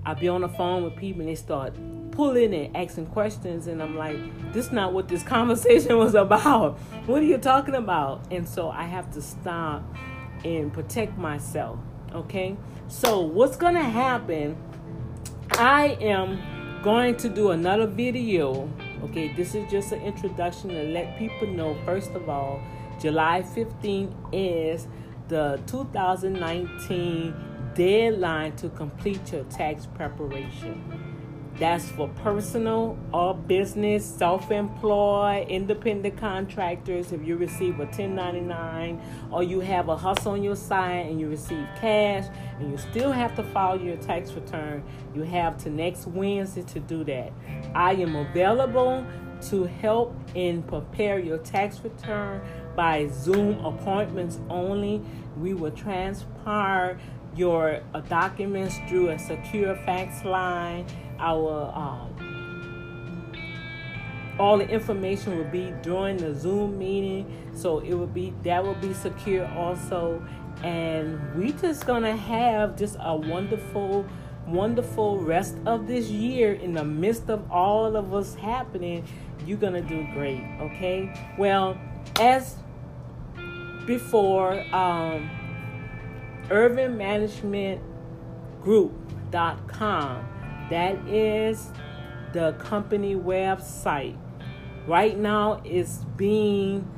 I'll 0.05 0.17
be 0.17 0.29
on 0.29 0.41
the 0.41 0.49
phone 0.49 0.83
with 0.83 0.97
people 0.97 1.21
and 1.21 1.29
they 1.29 1.37
start 1.37 1.75
pulling 2.11 2.53
and 2.55 2.77
asking 2.77 3.07
questions 3.07 3.69
and 3.69 3.81
I'm 3.81 3.97
like, 3.97 4.17
this 4.53 4.67
is 4.67 4.73
not 4.73 4.93
what 4.93 5.07
this 5.09 5.23
conversation 5.37 5.97
was 5.97 6.15
about. 6.15 6.79
What 7.07 7.23
are 7.23 7.27
you 7.27 7.39
talking 7.39 7.77
about? 7.77 8.27
And 8.33 8.49
so 8.49 8.69
I 8.69 8.83
have 8.83 9.13
to 9.13 9.23
stop 9.23 9.85
and 10.45 10.73
protect 10.73 11.17
myself. 11.17 11.79
Okay? 12.13 12.57
So 12.89 13.21
what's 13.21 13.57
gonna 13.57 13.83
happen? 13.83 14.57
I 15.53 15.97
am 16.01 16.83
going 16.83 17.17
to 17.19 17.29
do 17.29 17.51
another 17.51 17.87
video. 17.87 18.69
Okay, 19.05 19.29
this 19.35 19.55
is 19.55 19.71
just 19.71 19.93
an 19.93 20.03
introduction 20.03 20.71
to 20.71 20.83
let 20.85 21.17
people 21.17 21.47
know 21.47 21.77
first 21.85 22.11
of 22.11 22.29
all, 22.29 22.61
July 23.01 23.45
15th 23.55 24.15
is 24.33 24.89
the 25.29 25.61
2019 25.67 27.35
deadline 27.75 28.57
to 28.57 28.69
complete 28.71 29.33
your 29.33 29.45
tax 29.45 29.87
preparation. 29.87 31.07
That's 31.59 31.89
for 31.89 32.09
personal 32.09 32.99
or 33.15 33.35
business, 33.35 34.05
self 34.05 34.51
employed, 34.51 35.49
independent 35.49 36.19
contractors. 36.19 37.13
If 37.13 37.27
you 37.27 37.37
receive 37.37 37.77
a 37.77 37.85
1099 37.85 39.01
or 39.31 39.43
you 39.43 39.61
have 39.61 39.89
a 39.89 39.97
hustle 39.97 40.33
on 40.33 40.43
your 40.43 40.57
side 40.57 41.07
and 41.07 41.19
you 41.19 41.29
receive 41.29 41.67
cash 41.81 42.27
and 42.59 42.71
you 42.71 42.77
still 42.77 43.11
have 43.11 43.35
to 43.37 43.43
file 43.43 43.81
your 43.81 43.97
tax 43.97 44.33
return, 44.33 44.85
you 45.15 45.23
have 45.23 45.57
to 45.65 45.71
next 45.71 46.07
Wednesday 46.07 46.63
to 46.63 46.81
do 46.81 47.05
that. 47.05 47.33
I 47.75 47.95
am 47.95 48.17
available 48.17 49.07
to 49.49 49.65
help 49.65 50.15
and 50.37 50.67
prepare 50.67 51.19
your 51.19 51.39
tax 51.39 51.81
return 51.83 52.43
by 52.77 53.09
Zoom 53.09 53.65
appointments 53.65 54.39
only. 54.51 55.01
We 55.37 55.55
will 55.55 55.71
transpire 55.71 56.99
your 57.35 57.81
uh, 57.95 58.01
documents 58.01 58.77
through 58.89 59.09
a 59.09 59.19
secure 59.19 59.75
fax 59.77 60.25
line. 60.25 60.87
Our 61.19 61.73
um, 61.75 62.17
all 64.39 64.59
the 64.59 64.69
information 64.69 65.39
will 65.39 65.45
be 65.45 65.73
during 65.83 66.19
the 66.19 66.35
Zoom 66.35 66.79
meeting, 66.79 67.51
so 67.55 67.79
it 67.79 67.95
will 67.95 68.07
be 68.07 68.35
that 68.43 68.63
will 68.63 68.75
be 68.75 68.93
secure 68.93 69.47
also. 69.47 70.23
And 70.63 71.35
we 71.35 71.53
just 71.53 71.87
gonna 71.87 72.17
have 72.17 72.77
just 72.77 72.97
a 73.01 73.17
wonderful, 73.17 74.07
wonderful 74.47 75.19
rest 75.19 75.57
of 75.65 75.87
this 75.87 76.09
year 76.09 76.53
in 76.53 76.75
the 76.75 76.85
midst 76.85 77.31
of 77.31 77.51
all 77.51 77.97
of 77.97 78.13
us 78.13 78.35
happening. 78.35 79.07
You're 79.47 79.59
gonna 79.59 79.81
do 79.81 80.07
great, 80.13 80.43
okay? 80.61 81.13
Well, 81.39 81.79
as 82.19 82.57
before, 83.87 84.65
um, 84.75 85.31
Urban 86.51 86.97
Management 86.97 87.81
Group.com. 88.63 90.29
That 90.71 90.97
is 91.09 91.71
the 92.33 92.53
company 92.59 93.15
website. 93.15 94.17
Right 94.87 95.17
now, 95.17 95.63
it's 95.65 95.99
being 96.17 96.89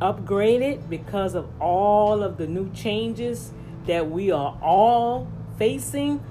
upgraded 0.00 0.88
because 0.88 1.34
of 1.34 1.48
all 1.60 2.22
of 2.22 2.36
the 2.36 2.46
new 2.46 2.70
changes 2.72 3.52
that 3.86 4.10
we 4.10 4.30
are 4.30 4.58
all 4.62 5.28
facing. 5.58 6.22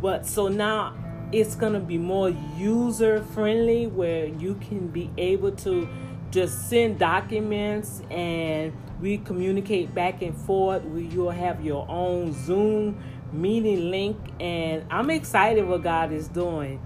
But 0.00 0.26
so 0.26 0.48
now 0.48 0.94
it's 1.32 1.54
going 1.54 1.72
to 1.74 1.80
be 1.80 1.98
more 1.98 2.30
user 2.56 3.22
friendly 3.22 3.86
where 3.86 4.26
you 4.26 4.54
can 4.54 4.88
be 4.88 5.10
able 5.16 5.52
to 5.52 5.88
just 6.30 6.68
send 6.68 6.98
documents 6.98 8.02
and 8.10 8.72
we 9.00 9.18
communicate 9.18 9.94
back 9.94 10.22
and 10.22 10.36
forth. 10.36 10.84
We, 10.84 11.06
you'll 11.06 11.30
have 11.30 11.64
your 11.64 11.86
own 11.88 12.32
Zoom 12.32 13.02
meeting 13.32 13.90
link, 13.90 14.16
and 14.40 14.84
I'm 14.90 15.08
excited 15.10 15.66
what 15.66 15.82
God 15.82 16.12
is 16.12 16.28
doing. 16.28 16.80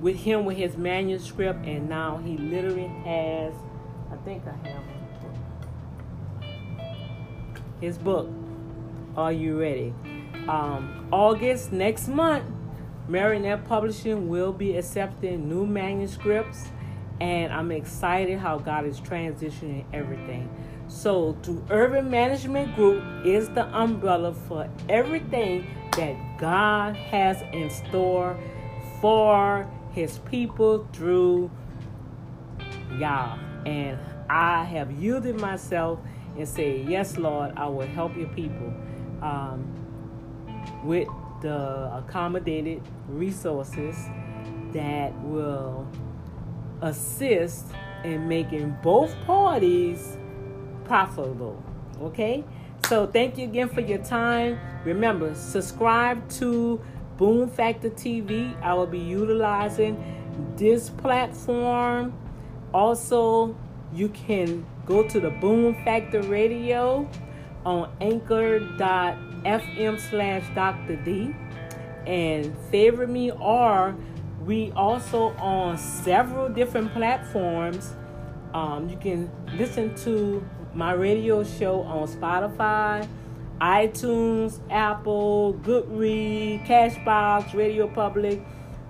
with 0.02 0.18
him 0.18 0.46
with 0.46 0.58
his 0.58 0.78
manuscript, 0.78 1.66
and 1.66 1.90
now 1.90 2.18
he 2.18 2.38
literally 2.38 2.88
has. 3.06 3.54
I 4.12 4.16
think 4.26 4.44
I 4.48 4.68
have 4.68 4.84
his 7.80 7.98
book. 7.98 8.30
Are 9.16 9.32
you 9.32 9.60
ready? 9.60 9.94
Um, 10.48 11.08
August 11.12 11.72
next 11.72 12.08
month, 12.08 12.46
Marinette 13.08 13.66
Publishing 13.66 14.30
will 14.30 14.54
be 14.54 14.78
accepting 14.78 15.50
new 15.50 15.66
manuscripts, 15.66 16.70
and 17.22 17.52
I'm 17.52 17.72
excited 17.72 18.40
how 18.40 18.58
God 18.58 18.86
is 18.86 19.00
transitioning 19.00 19.86
everything. 19.94 20.50
So, 20.88 21.34
to 21.44 21.64
Urban 21.70 22.10
Management 22.10 22.76
Group 22.76 23.04
is 23.26 23.50
the 23.50 23.66
umbrella 23.78 24.34
for 24.34 24.70
everything 24.88 25.68
that 25.96 26.16
God 26.40 26.96
has 26.96 27.42
in 27.54 27.70
store 27.70 28.40
for 29.00 29.70
His 29.92 30.18
people 30.20 30.88
through 30.94 31.52
Yah. 32.98 33.38
And 33.66 34.00
I 34.30 34.64
have 34.64 34.92
yielded 34.92 35.40
myself 35.40 36.00
and 36.38 36.48
say, 36.48 36.82
Yes, 36.88 37.18
Lord, 37.18 37.54
I 37.56 37.68
will 37.68 37.88
help 37.88 38.16
your 38.16 38.30
people 38.30 38.74
um, 39.22 39.68
with 40.84 41.08
the 41.42 41.92
accommodated 41.94 42.82
resources 43.08 43.96
that 44.74 45.14
will 45.22 45.88
assist 46.82 47.66
in 48.04 48.28
making 48.28 48.78
both 48.82 49.14
parties 49.26 50.18
profitable. 50.86 51.62
Okay? 52.02 52.44
So, 52.88 53.06
thank 53.06 53.38
you 53.38 53.46
again 53.46 53.70
for 53.70 53.82
your 53.82 54.00
time. 54.00 54.60
Remember, 54.86 55.36
subscribe 55.36 56.28
to 56.32 56.82
Boom 57.18 57.50
Factor 57.50 57.90
TV. 57.90 58.60
I 58.62 58.74
will 58.74 58.88
be 58.88 59.00
utilizing 59.00 60.02
this 60.56 60.90
platform. 60.90 62.14
Also, 62.74 63.56
you 63.94 64.10
can 64.10 64.66
go 64.86 65.08
to 65.08 65.20
the 65.20 65.30
Boom 65.30 65.76
Factor 65.84 66.22
Radio 66.24 67.10
on 67.66 67.92
anchor.fm 68.00 70.00
slash 70.00 70.44
Dr. 70.56 70.96
D 70.98 71.36
and 72.08 72.56
favorite 72.72 73.10
me 73.10 73.32
or 73.32 73.96
we 74.50 74.72
also 74.76 75.28
on 75.38 75.78
several 75.78 76.50
different 76.50 76.92
platforms. 76.92 77.94
Um, 78.52 78.90
you 78.90 78.98
can 78.98 79.30
listen 79.56 79.94
to 79.98 80.44
my 80.74 80.94
radio 80.94 81.44
show 81.44 81.82
on 81.82 82.08
Spotify, 82.08 83.08
iTunes, 83.62 84.60
Apple, 84.72 85.54
Goodread, 85.62 86.66
Castbox, 86.66 87.54
Radio 87.54 87.88
Public, 87.90 88.42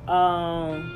um, 0.08 0.96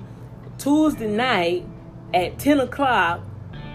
Tuesday 0.57 1.07
night 1.07 1.65
at 2.13 2.39
10 2.39 2.61
o'clock 2.61 3.21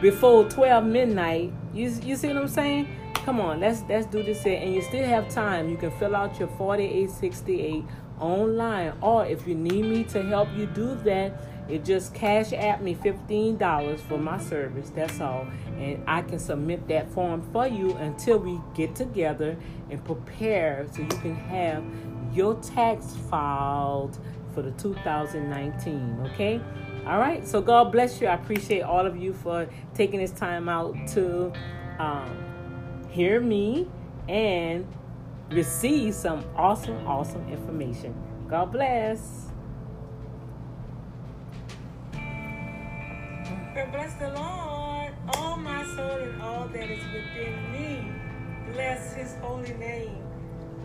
before 0.00 0.48
12 0.48 0.84
midnight. 0.84 1.52
You, 1.74 1.90
you 2.02 2.16
see 2.16 2.28
what 2.28 2.38
I'm 2.38 2.48
saying? 2.48 2.88
Come 3.14 3.40
on, 3.40 3.60
let's 3.60 3.82
let's 3.88 4.06
do 4.06 4.22
this 4.22 4.42
here. 4.42 4.58
And 4.58 4.74
you 4.74 4.80
still 4.80 5.04
have 5.04 5.28
time. 5.28 5.68
You 5.68 5.76
can 5.76 5.90
fill 5.92 6.16
out 6.16 6.38
your 6.38 6.48
4868 6.48 7.84
online. 8.18 8.94
Or 9.02 9.26
if 9.26 9.46
you 9.46 9.54
need 9.54 9.84
me 9.84 10.04
to 10.04 10.22
help 10.22 10.48
you 10.56 10.66
do 10.66 10.94
that, 11.04 11.32
it 11.70 11.85
just 11.85 12.14
Cash 12.14 12.52
App 12.52 12.80
me 12.80 12.94
$15 12.94 14.00
for 14.00 14.18
my 14.18 14.38
service. 14.38 14.90
That's 14.90 15.20
all. 15.20 15.46
And 15.78 16.02
I 16.06 16.22
can 16.22 16.38
submit 16.38 16.88
that 16.88 17.11
form 17.12 17.48
for 17.52 17.66
you 17.66 17.92
until 17.96 18.38
we 18.38 18.61
get 18.74 18.94
together 18.94 19.56
and 19.90 20.04
prepare 20.04 20.87
so 20.92 21.02
you 21.02 21.09
can 21.09 21.35
have 21.35 21.85
your 22.33 22.54
tax 22.56 23.16
filed 23.28 24.18
for 24.54 24.62
the 24.62 24.72
2019. 24.72 26.30
Okay? 26.33 26.61
All 27.06 27.18
right. 27.18 27.46
So 27.46 27.61
God 27.61 27.92
bless 27.92 28.20
you. 28.20 28.26
I 28.26 28.35
appreciate 28.35 28.83
all 28.83 29.06
of 29.06 29.16
you 29.16 29.33
for 29.33 29.68
taking 29.94 30.20
this 30.20 30.33
time 30.33 30.68
out 30.68 30.94
to 31.09 31.52
um, 31.98 33.04
hear 33.11 33.40
me 33.40 33.88
and 34.28 34.87
receive 35.50 36.14
some 36.14 36.44
awesome, 36.56 37.06
awesome 37.06 37.48
information. 37.48 38.14
God 38.48 38.72
bless. 38.72 39.49
Bless 43.92 44.14
the 44.14 44.29
Lord, 44.31 45.12
all 45.35 45.57
my 45.57 45.85
soul 45.96 46.18
and 46.18 46.42
all 46.42 46.68
that 46.68 46.90
is 46.90 47.05
within 47.12 47.72
me. 47.72 48.12
Bless 48.72 49.14
his 49.14 49.35
holy 49.37 49.72
name. 49.74 50.22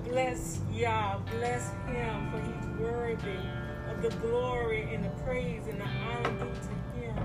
Bless 0.06 0.60
Yah. 0.72 1.20
Bless 1.32 1.70
him, 1.88 2.32
for 2.32 2.40
he's 2.42 2.80
worthy 2.80 3.40
of 3.90 4.02
the 4.02 4.10
glory 4.18 4.94
and 4.94 5.06
the 5.06 5.10
praise 5.24 5.64
and 5.68 5.80
the 5.80 5.86
honor 5.86 6.30
due 6.40 6.54
to 6.54 7.00
him 7.00 7.16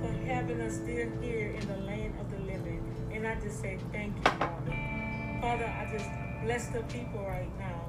for 0.00 0.26
having 0.26 0.60
us 0.60 0.74
still 0.74 1.10
here 1.20 1.50
in 1.50 1.66
the 1.68 1.78
land 1.86 2.14
of 2.20 2.30
the 2.30 2.38
living. 2.38 2.82
And 3.12 3.26
I 3.26 3.34
just 3.40 3.60
say 3.60 3.78
thank 3.92 4.16
you, 4.16 4.30
Father. 4.32 5.40
Father, 5.40 5.66
I 5.66 5.88
just 5.92 6.08
Bless 6.46 6.66
the 6.68 6.82
people 6.82 7.24
right 7.26 7.50
now. 7.58 7.82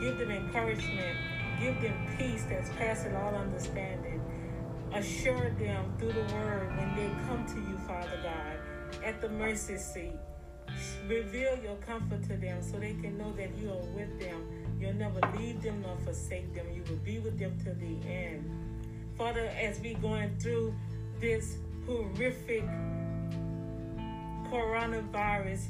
Give 0.00 0.16
them 0.18 0.30
encouragement. 0.30 1.16
Give 1.60 1.80
them 1.80 1.94
peace 2.16 2.44
that's 2.48 2.70
passing 2.70 3.16
all 3.16 3.34
understanding. 3.34 4.19
Assure 4.92 5.50
them 5.50 5.92
through 5.98 6.12
the 6.12 6.34
word 6.34 6.76
when 6.76 6.96
they 6.96 7.08
come 7.26 7.46
to 7.46 7.54
you, 7.54 7.78
Father 7.86 8.18
God, 8.22 9.04
at 9.04 9.20
the 9.20 9.28
mercy 9.28 9.76
seat. 9.76 10.18
Reveal 11.06 11.58
your 11.62 11.76
comfort 11.76 12.22
to 12.24 12.36
them 12.36 12.62
so 12.62 12.78
they 12.78 12.94
can 12.94 13.16
know 13.16 13.32
that 13.32 13.50
you 13.56 13.70
are 13.70 13.86
with 13.94 14.20
them. 14.20 14.44
You'll 14.80 14.94
never 14.94 15.20
leave 15.36 15.62
them 15.62 15.82
nor 15.82 15.96
forsake 15.98 16.54
them. 16.54 16.66
You 16.74 16.82
will 16.88 17.02
be 17.04 17.18
with 17.18 17.38
them 17.38 17.56
to 17.64 17.72
the 17.74 18.08
end. 18.08 18.50
Father, 19.16 19.50
as 19.60 19.78
we 19.80 19.94
going 19.94 20.36
through 20.38 20.74
this 21.20 21.56
horrific 21.86 22.64
coronavirus 24.50 25.66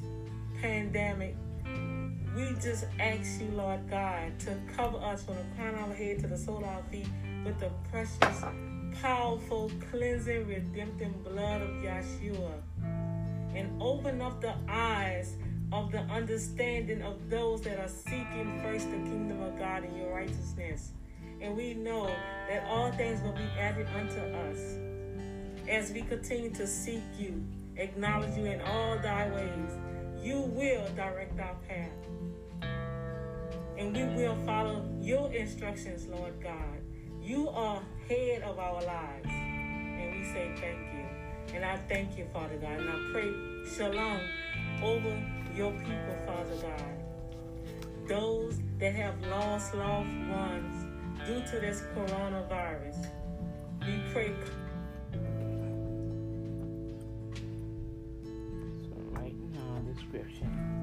pandemic, 0.61 1.37
we 2.35 2.55
just 2.63 2.87
ask 3.01 3.41
you, 3.41 3.49
Lord 3.55 3.91
God, 3.91 4.39
to 4.41 4.57
cover 4.77 4.99
us 4.99 5.25
from 5.25 5.37
the 5.37 5.45
crown 5.57 5.75
of 5.75 5.91
our 5.91 5.95
head 5.95 6.21
to 6.21 6.29
the 6.29 6.39
sole 6.39 6.59
of 6.59 6.65
our 6.65 6.83
feet 6.91 7.09
with 7.45 7.59
the 7.59 7.71
precious, 7.91 8.45
powerful, 9.03 9.71
cleansing, 9.91 10.47
redemptive 10.47 11.25
blood 11.25 11.63
of 11.63 11.71
Yeshua. 11.71 12.53
And 13.55 13.83
open 13.83 14.21
up 14.21 14.41
the 14.41 14.55
eyes 14.69 15.35
of 15.73 15.91
the 15.91 16.01
understanding 16.03 17.03
of 17.03 17.29
those 17.29 17.63
that 17.63 17.79
are 17.79 17.89
seeking 17.89 18.61
first 18.63 18.89
the 18.91 18.97
kingdom 18.99 19.43
of 19.43 19.59
God 19.59 19.83
and 19.83 19.97
your 19.97 20.15
righteousness. 20.15 20.93
And 21.41 21.57
we 21.57 21.75
know 21.75 22.07
that 22.49 22.65
all 22.69 22.93
things 22.93 23.21
will 23.23 23.33
be 23.33 23.49
added 23.59 23.89
unto 23.97 24.21
us 24.21 24.91
as 25.69 25.91
we 25.93 26.03
continue 26.03 26.51
to 26.51 26.67
seek 26.67 27.03
you, 27.19 27.43
acknowledge 27.77 28.37
you 28.37 28.45
in 28.45 28.61
all 28.61 28.99
thy 28.99 29.29
ways. 29.31 29.73
You 30.23 30.41
will 30.41 30.87
direct 30.95 31.41
our 31.41 31.57
path 31.69 31.89
and 33.81 33.97
we 33.97 34.05
will 34.23 34.37
follow 34.45 34.85
your 35.01 35.33
instructions, 35.33 36.07
Lord 36.07 36.35
God. 36.43 36.79
You 37.23 37.49
are 37.49 37.83
head 38.07 38.43
of 38.43 38.59
our 38.59 38.83
lives, 38.83 39.27
and 39.27 40.19
we 40.19 40.25
say 40.25 40.53
thank 40.61 40.79
you. 40.93 41.57
And 41.57 41.65
I 41.65 41.79
thank 41.89 42.19
you, 42.19 42.27
Father 42.31 42.57
God, 42.57 42.79
and 42.79 42.91
I 42.91 43.11
pray 43.11 43.33
shalom 43.75 44.21
over 44.83 45.23
your 45.57 45.73
people, 45.73 46.17
Father 46.27 46.57
God. 46.61 48.07
Those 48.07 48.59
that 48.79 48.95
have 48.95 49.15
lost 49.27 49.75
loved 49.75 50.29
ones 50.29 50.87
due 51.27 51.41
to 51.51 51.61
this 51.61 51.83
coronavirus, 51.97 53.07
we 53.87 53.99
pray. 54.13 54.35
Description. 59.97 60.80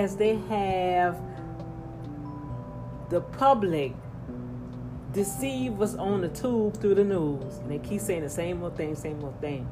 As 0.00 0.16
they 0.16 0.36
have 0.48 1.20
the 3.10 3.20
public 3.20 3.92
deceive 5.12 5.80
us 5.82 5.94
on 5.96 6.22
the 6.22 6.28
tube 6.28 6.80
through 6.80 6.94
the 6.94 7.04
news, 7.04 7.58
and 7.58 7.70
they 7.70 7.78
keep 7.78 8.00
saying 8.00 8.22
the 8.22 8.30
same 8.30 8.62
old 8.62 8.76
thing, 8.76 8.94
same 8.96 9.22
old 9.22 9.38
thing. 9.40 9.68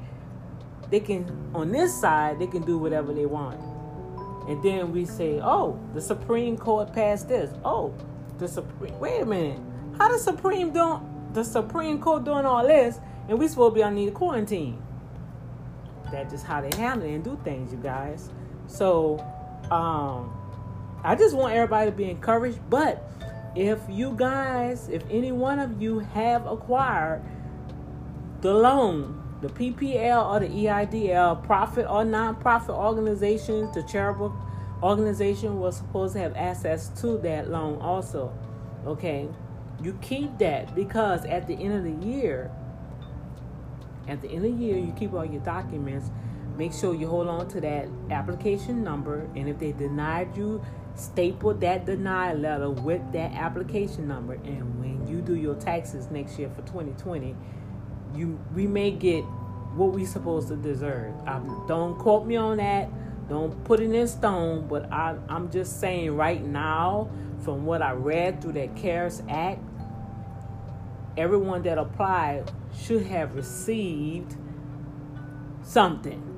They 0.91 1.01
can, 1.01 1.51
on 1.55 1.73
this 1.73 1.99
side, 1.99 2.39
they 2.39 2.47
can 2.47 2.63
do 2.63 2.77
whatever 2.77 3.15
they 3.15 3.25
want. 3.25 3.59
And 4.49 4.63
then 4.63 4.93
we 4.93 5.07
say, 5.07 5.41
oh, 5.43 5.79
the 5.95 6.01
Supreme 6.01 6.59
Court 6.59 6.93
passed 6.93 7.29
this. 7.29 7.51
Oh, 7.65 7.95
the 8.39 8.49
Supreme, 8.49 8.99
wait 8.99 9.23
a 9.23 9.27
minute. 9.27 9.61
How 9.99 10.11
the 10.11 10.19
Supreme 10.19 10.73
doing, 10.73 11.01
the 11.33 11.45
Supreme 11.45 12.01
Court 12.01 12.25
doing 12.25 12.45
all 12.45 12.67
this, 12.67 12.99
and 13.29 13.39
we 13.39 13.49
supposed 13.49 13.75
to 13.75 13.75
be 13.77 13.83
on 13.83 13.95
need 13.95 14.13
quarantine? 14.13 14.83
That's 16.11 16.33
just 16.33 16.45
how 16.45 16.61
they 16.61 16.77
handle 16.77 17.09
it 17.09 17.15
and 17.15 17.25
do 17.25 17.39
things, 17.45 17.73
you 17.73 17.79
guys. 17.79 18.31
So, 18.67 19.25
um, 19.71 20.33
I 21.05 21.15
just 21.15 21.37
want 21.37 21.55
everybody 21.55 21.91
to 21.91 21.97
be 21.97 22.11
encouraged, 22.11 22.59
but 22.69 23.09
if 23.55 23.81
you 23.89 24.15
guys, 24.17 24.89
if 24.89 25.03
any 25.11 25.33
one 25.33 25.59
of 25.59 25.81
you 25.81 26.01
have 26.01 26.47
acquired 26.47 27.23
the 28.41 28.53
loan, 28.53 29.23
the 29.41 29.49
PPL 29.49 30.31
or 30.31 30.41
the 30.41 30.49
EIDL, 30.49 31.43
profit 31.45 31.87
or 31.87 32.05
nonprofit 32.05 32.71
organizations, 32.71 33.75
the 33.75 33.83
charitable 33.83 34.35
organization 34.83 35.59
was 35.59 35.77
supposed 35.77 36.15
to 36.15 36.21
have 36.21 36.37
access 36.37 36.89
to 37.01 37.19
that 37.19 37.51
loan 37.51 37.81
also. 37.81 38.33
Okay, 38.87 39.29
you 39.83 39.97
keep 40.01 40.39
that 40.39 40.75
because 40.75 41.25
at 41.25 41.47
the 41.47 41.55
end 41.55 41.75
of 41.75 41.85
the 41.85 42.07
year, 42.07 42.51
at 44.07 44.21
the 44.23 44.29
end 44.29 44.45
of 44.45 44.59
the 44.59 44.65
year, 44.65 44.79
you 44.79 44.93
keep 44.93 45.13
all 45.13 45.25
your 45.25 45.43
documents. 45.43 46.11
Make 46.59 46.73
sure 46.73 46.95
you 46.95 47.07
hold 47.07 47.29
on 47.29 47.49
to 47.49 47.61
that 47.61 47.89
application 48.11 48.83
number, 48.85 49.31
and 49.37 49.49
if 49.49 49.59
they 49.59 49.73
denied 49.73 50.37
you 50.37 50.61
staple 50.97 51.55
that 51.55 51.87
denial 51.87 52.37
letter 52.39 52.69
with 52.69 53.01
that 53.13 53.33
application 53.33 54.09
number. 54.09 54.35
And 54.35 54.81
when 54.81 55.07
you 55.07 55.21
do 55.21 55.37
your 55.37 55.55
taxes 55.55 56.11
next 56.11 56.39
year 56.39 56.51
for 56.51 56.63
2020 56.63 57.37
you 58.15 58.41
we 58.55 58.67
may 58.67 58.91
get 58.91 59.23
what 59.75 59.93
we 59.93 60.05
supposed 60.05 60.49
to 60.49 60.57
deserve. 60.57 61.15
Um, 61.29 61.65
don't 61.69 61.97
quote 61.99 62.27
me 62.27 62.37
on 62.37 62.57
that. 62.57 62.89
Don't 63.29 63.63
put 63.65 63.81
it 63.81 63.93
in 63.93 64.09
stone 64.09 64.67
but 64.67 64.91
I, 64.91 65.15
i'm 65.29 65.51
just 65.51 65.81
saying 65.81 66.17
right 66.17 66.43
now 66.43 67.11
from 67.45 67.67
what 67.67 67.83
i 67.83 67.93
read 67.93 68.41
through 68.41 68.53
that 68.53 68.75
cares 68.75 69.23
act 69.29 69.61
everyone 71.19 71.63
that 71.65 71.77
applied 71.77 72.51
should 72.75 73.05
have 73.07 73.35
received 73.35 74.35
something 75.63 76.38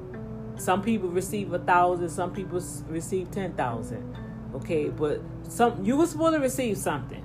some 0.60 0.82
people 0.82 1.08
receive 1.08 1.52
a 1.52 1.58
thousand 1.58 2.08
some 2.08 2.32
people 2.32 2.60
receive 2.88 3.30
ten 3.30 3.52
thousand 3.54 4.14
Okay, 4.54 4.88
but 4.88 5.20
some 5.48 5.84
you 5.84 5.96
were 5.96 6.06
supposed 6.06 6.34
to 6.34 6.40
receive 6.40 6.76
something. 6.76 7.24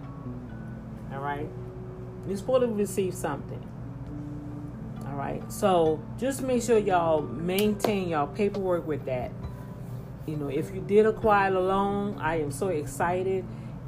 All 1.12 1.20
right, 1.20 1.50
you're 2.28 2.38
supposed 2.38 2.62
to 2.62 2.68
receive 2.68 3.14
something. 3.14 3.62
All 5.08 5.16
right, 5.16 5.52
so 5.52 6.04
just 6.18 6.42
make 6.42 6.62
sure 6.62 6.78
y'all 6.78 7.22
maintain 7.22 8.10
y'all 8.10 8.28
paperwork 8.28 8.86
with 8.86 9.06
that. 9.06 9.32
You 10.28 10.36
know, 10.38 10.50
if 10.50 10.74
you 10.74 10.82
did 10.82 11.06
acquire 11.06 11.54
a 11.54 11.60
loan, 11.60 12.18
I 12.20 12.42
am 12.42 12.52
so 12.52 12.68
excited. 12.68 13.46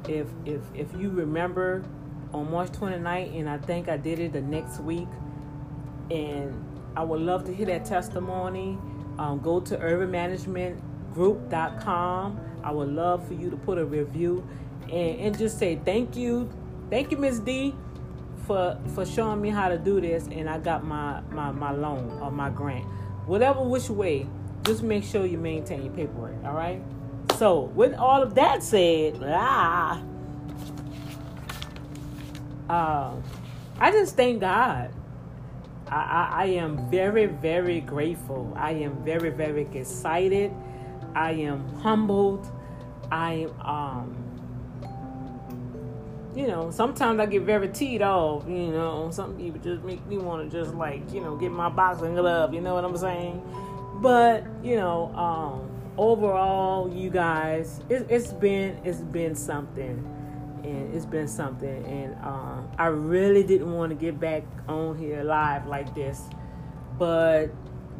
If 0.08 0.26
if 0.44 0.60
if 0.74 0.92
you 0.98 1.10
remember 1.10 1.84
on 2.32 2.50
March 2.50 2.70
29th, 2.72 3.38
and 3.38 3.48
I 3.48 3.58
think 3.58 3.88
I 3.88 3.96
did 3.96 4.18
it 4.18 4.32
the 4.32 4.40
next 4.40 4.80
week, 4.80 5.08
and 6.10 6.64
I 6.96 7.04
would 7.04 7.20
love 7.20 7.44
to 7.44 7.54
hear 7.54 7.66
that 7.66 7.84
testimony. 7.84 8.78
Um, 9.18 9.40
go 9.40 9.60
to 9.60 9.76
urbanmanagementgroup.com 9.76 12.40
I 12.62 12.70
would 12.70 12.88
love 12.88 13.26
for 13.26 13.34
you 13.34 13.50
to 13.50 13.56
put 13.56 13.78
a 13.78 13.84
review 13.84 14.46
and, 14.82 15.20
and 15.20 15.38
just 15.38 15.58
say 15.58 15.80
thank 15.84 16.16
you. 16.16 16.48
Thank 16.90 17.10
you, 17.10 17.16
Miss 17.16 17.38
D, 17.38 17.74
for 18.46 18.78
for 18.94 19.06
showing 19.06 19.40
me 19.40 19.50
how 19.50 19.68
to 19.68 19.78
do 19.78 20.00
this 20.00 20.26
and 20.30 20.48
I 20.48 20.58
got 20.58 20.84
my, 20.84 21.20
my, 21.30 21.52
my 21.52 21.72
loan 21.72 22.18
or 22.22 22.30
my 22.30 22.50
grant. 22.50 22.84
Whatever 23.26 23.62
which 23.62 23.90
way, 23.90 24.26
just 24.64 24.82
make 24.82 25.04
sure 25.04 25.26
you 25.26 25.38
maintain 25.38 25.82
your 25.82 25.92
paperwork, 25.92 26.34
all 26.44 26.54
right? 26.54 26.82
So 27.36 27.62
with 27.74 27.94
all 27.94 28.22
of 28.22 28.34
that 28.34 28.62
said, 28.62 29.20
ah, 29.24 30.02
uh, 32.68 33.12
I 33.78 33.90
just 33.92 34.16
thank 34.16 34.40
God. 34.40 34.90
I, 35.90 35.96
I, 35.96 36.42
I, 36.42 36.46
am 36.46 36.90
very, 36.90 37.26
very 37.26 37.80
grateful. 37.80 38.52
I 38.56 38.72
am 38.72 39.04
very, 39.04 39.30
very 39.30 39.68
excited. 39.74 40.52
I 41.14 41.32
am 41.32 41.68
humbled. 41.76 42.50
I 43.10 43.48
um 43.60 44.24
you 46.36 46.46
know, 46.46 46.70
sometimes 46.70 47.18
I 47.18 47.26
get 47.26 47.42
very 47.42 47.68
teed 47.68 48.00
off, 48.00 48.46
you 48.46 48.68
know, 48.68 49.10
some 49.10 49.36
people 49.36 49.60
just 49.60 49.82
make 49.82 50.06
me 50.06 50.18
want 50.18 50.48
to 50.48 50.56
just 50.56 50.74
like, 50.74 51.12
you 51.12 51.20
know, 51.20 51.34
get 51.36 51.50
my 51.50 51.68
boxing 51.68 52.14
glove, 52.14 52.54
you 52.54 52.60
know 52.60 52.74
what 52.74 52.84
I'm 52.84 52.96
saying? 52.96 53.42
But, 54.00 54.44
you 54.62 54.76
know, 54.76 55.12
um 55.14 55.70
overall 55.96 56.88
you 56.94 57.10
guys 57.10 57.80
it, 57.88 58.06
it's 58.08 58.32
been 58.32 58.78
it's 58.84 59.00
been 59.00 59.34
something 59.34 60.04
and 60.64 60.94
it's 60.94 61.06
been 61.06 61.28
something 61.28 61.84
and 61.86 62.14
um, 62.22 62.68
i 62.78 62.86
really 62.86 63.42
didn't 63.42 63.72
want 63.72 63.90
to 63.90 63.96
get 63.96 64.18
back 64.18 64.42
on 64.68 64.96
here 64.98 65.22
live 65.22 65.66
like 65.66 65.94
this 65.94 66.22
but 66.98 67.46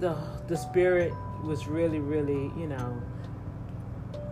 the 0.00 0.16
the 0.46 0.56
spirit 0.56 1.12
was 1.44 1.66
really 1.66 2.00
really 2.00 2.50
you 2.56 2.66
know 2.66 3.00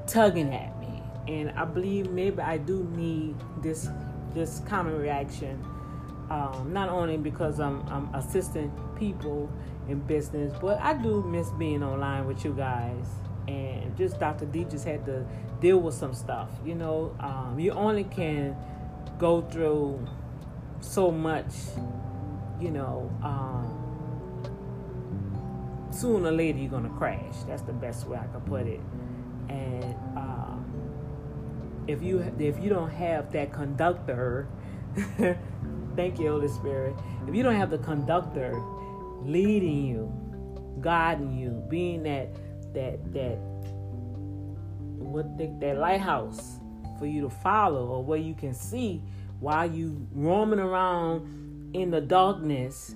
tugging 0.07 0.55
at 0.55 0.79
me, 0.81 1.03
and 1.29 1.51
I 1.51 1.65
believe 1.65 2.11
maybe 2.11 2.41
I 2.41 2.59
do 2.59 2.85
need 2.97 3.37
this 3.63 3.89
this 4.35 4.61
of 4.71 4.87
reaction. 4.99 5.65
Um, 6.31 6.73
not 6.73 6.89
only 6.89 7.17
because 7.17 7.61
I'm, 7.61 7.87
I'm 7.89 8.13
assisting 8.13 8.73
people 8.97 9.49
in 9.89 10.01
business, 10.01 10.53
but 10.61 10.81
I 10.81 10.95
do 10.95 11.23
miss 11.23 11.51
being 11.51 11.85
online 11.85 12.27
with 12.27 12.45
you 12.45 12.53
guys. 12.53 13.07
And 13.49 13.97
just 13.97 14.19
Dr. 14.19 14.47
D 14.47 14.65
just 14.65 14.85
had 14.85 15.05
to 15.07 15.25
deal 15.61 15.79
with 15.79 15.95
some 15.95 16.15
stuff. 16.15 16.51
You 16.65 16.75
know, 16.75 17.17
um, 17.21 17.59
you 17.59 17.73
only 17.73 18.05
can 18.05 18.57
go 19.19 19.43
through 19.43 20.07
so 20.81 21.11
much, 21.11 21.53
you 22.61 22.71
know. 22.71 23.11
Um, 23.23 23.73
sooner 25.91 26.29
or 26.29 26.33
later, 26.33 26.59
you're 26.59 26.81
to 26.81 26.89
crash. 26.91 27.37
That's 27.47 27.63
the 27.63 27.73
best 27.73 28.07
way 28.07 28.19
I 28.19 28.27
can 28.27 28.41
put 28.43 28.67
it 28.67 28.81
and 29.49 29.95
um, 30.17 30.65
if 31.87 32.03
you 32.03 32.21
if 32.39 32.63
you 32.63 32.69
don't 32.69 32.91
have 32.91 33.33
that 33.33 33.53
conductor 33.53 34.49
thank 35.97 36.19
you 36.19 36.29
holy 36.29 36.49
spirit 36.49 36.95
if 37.29 37.35
you 37.35 37.43
don't 37.43 37.55
have 37.55 37.71
the 37.71 37.79
conductor 37.79 38.61
leading 39.23 39.87
you 39.87 40.13
guiding 40.81 41.37
you 41.37 41.51
being 41.69 42.03
that 42.03 42.29
that 42.77 43.13
that 43.13 43.39
what 44.99 45.37
the, 45.39 45.47
that 45.61 45.79
lighthouse 45.79 46.61
for 46.99 47.07
you 47.07 47.21
to 47.23 47.31
follow 47.31 47.89
or 47.89 48.05
where 48.05 48.19
you 48.19 48.35
can 48.35 48.55
see 48.55 49.03
while 49.41 49.71
you 49.71 50.07
roaming 50.13 50.61
around 50.61 51.75
in 51.75 51.91
the 51.91 52.01
darkness 52.01 52.95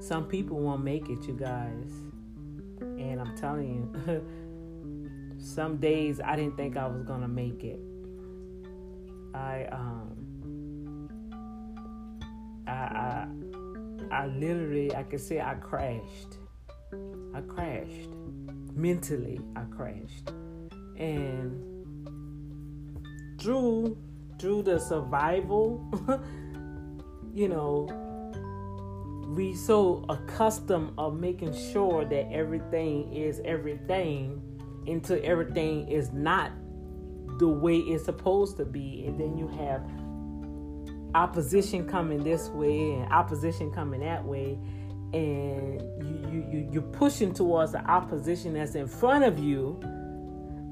some 0.00 0.26
people 0.28 0.58
won't 0.58 0.84
make 0.84 1.08
it 1.10 1.26
you 1.26 1.34
guys 1.34 1.90
and 2.80 3.20
i'm 3.20 3.36
telling 3.36 3.90
you 4.06 4.24
some 5.44 5.76
days 5.76 6.20
I 6.24 6.36
didn't 6.36 6.56
think 6.56 6.76
I 6.76 6.86
was 6.86 7.02
gonna 7.02 7.28
make 7.28 7.62
it. 7.64 7.78
I 9.34 9.66
um 9.70 11.08
I 12.66 12.72
I 12.72 13.26
I 14.10 14.26
literally 14.26 14.94
I 14.94 15.02
can 15.02 15.18
say 15.18 15.40
I 15.40 15.54
crashed. 15.54 16.38
I 17.34 17.40
crashed. 17.42 18.10
Mentally 18.74 19.40
I 19.56 19.62
crashed. 19.64 20.30
And 20.96 21.62
through 23.40 23.96
through 24.38 24.62
the 24.62 24.78
survival, 24.78 25.80
you 27.34 27.48
know, 27.48 27.88
we 29.28 29.54
so 29.54 30.04
accustomed 30.08 30.92
of 30.98 31.18
making 31.18 31.54
sure 31.72 32.04
that 32.04 32.30
everything 32.32 33.12
is 33.12 33.40
everything 33.44 34.40
until 34.86 35.20
everything 35.24 35.88
is 35.88 36.12
not 36.12 36.52
the 37.38 37.48
way 37.48 37.78
it's 37.78 38.04
supposed 38.04 38.56
to 38.56 38.64
be 38.64 39.04
and 39.06 39.18
then 39.18 39.36
you 39.36 39.48
have 39.48 39.82
opposition 41.14 41.88
coming 41.88 42.22
this 42.22 42.48
way 42.50 42.92
and 42.92 43.12
opposition 43.12 43.72
coming 43.72 44.00
that 44.00 44.24
way 44.24 44.58
and 45.14 45.80
you, 46.02 46.30
you, 46.30 46.46
you 46.50 46.68
you're 46.72 46.82
pushing 46.82 47.32
towards 47.32 47.72
the 47.72 47.80
opposition 47.90 48.54
that's 48.54 48.74
in 48.74 48.86
front 48.86 49.24
of 49.24 49.38
you 49.38 49.78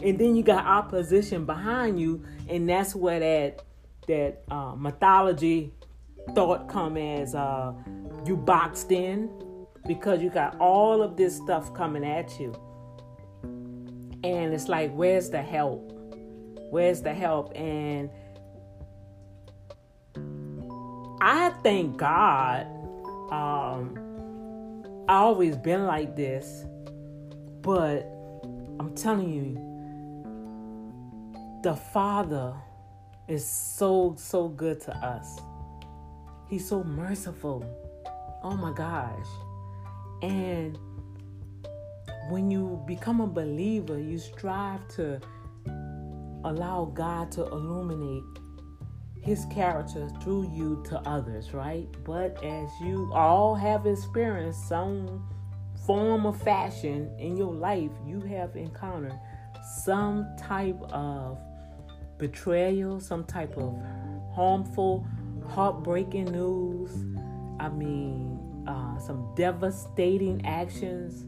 and 0.02 0.18
then 0.18 0.34
you 0.34 0.42
got 0.42 0.66
opposition 0.66 1.46
behind 1.46 2.00
you 2.00 2.24
and 2.48 2.68
that's 2.68 2.94
where 2.94 3.20
that 3.20 3.62
that 4.08 4.42
uh, 4.50 4.74
mythology 4.76 5.72
thought 6.34 6.68
come 6.68 6.96
as 6.96 7.34
uh, 7.34 7.72
you 8.26 8.36
boxed 8.36 8.90
in 8.90 9.30
because 9.86 10.22
you 10.22 10.28
got 10.30 10.58
all 10.58 11.02
of 11.02 11.16
this 11.16 11.36
stuff 11.36 11.72
coming 11.74 12.04
at 12.04 12.38
you 12.40 12.52
and 14.24 14.54
it's 14.54 14.68
like, 14.68 14.92
where's 14.92 15.30
the 15.30 15.42
help? 15.42 15.92
Where's 16.70 17.02
the 17.02 17.12
help? 17.12 17.52
And 17.56 18.08
I 21.20 21.50
thank 21.62 21.96
God. 21.96 22.66
Um, 23.32 23.98
I 25.08 25.16
always 25.16 25.56
been 25.56 25.84
like 25.84 26.14
this, 26.14 26.64
but 27.60 28.02
I'm 28.78 28.94
telling 28.94 29.30
you, 29.30 29.56
the 31.62 31.74
Father 31.74 32.54
is 33.28 33.44
so 33.46 34.14
so 34.16 34.48
good 34.48 34.80
to 34.82 34.96
us. 34.96 35.40
He's 36.48 36.68
so 36.68 36.84
merciful. 36.84 37.64
Oh 38.42 38.56
my 38.56 38.72
gosh. 38.72 39.26
And 40.22 40.78
when 42.30 42.50
you 42.50 42.82
become 42.86 43.20
a 43.20 43.26
believer, 43.26 43.98
you 43.98 44.18
strive 44.18 44.86
to 44.96 45.20
allow 46.44 46.90
God 46.94 47.30
to 47.32 47.46
illuminate 47.46 48.22
his 49.22 49.44
character 49.46 50.08
through 50.20 50.50
you 50.52 50.82
to 50.88 50.98
others, 51.08 51.54
right? 51.54 51.86
But 52.04 52.42
as 52.44 52.68
you 52.80 53.10
all 53.14 53.54
have 53.54 53.86
experienced 53.86 54.68
some 54.68 55.28
form 55.86 56.26
of 56.26 56.40
fashion 56.42 57.08
in 57.18 57.36
your 57.36 57.52
life, 57.52 57.90
you 58.04 58.20
have 58.20 58.56
encountered 58.56 59.18
some 59.84 60.26
type 60.36 60.80
of 60.92 61.38
betrayal, 62.18 62.98
some 62.98 63.24
type 63.24 63.56
of 63.56 63.80
harmful, 64.34 65.06
heartbreaking 65.48 66.24
news. 66.32 66.90
I 67.60 67.68
mean, 67.68 68.64
uh, 68.66 68.98
some 68.98 69.32
devastating 69.36 70.44
actions, 70.44 71.22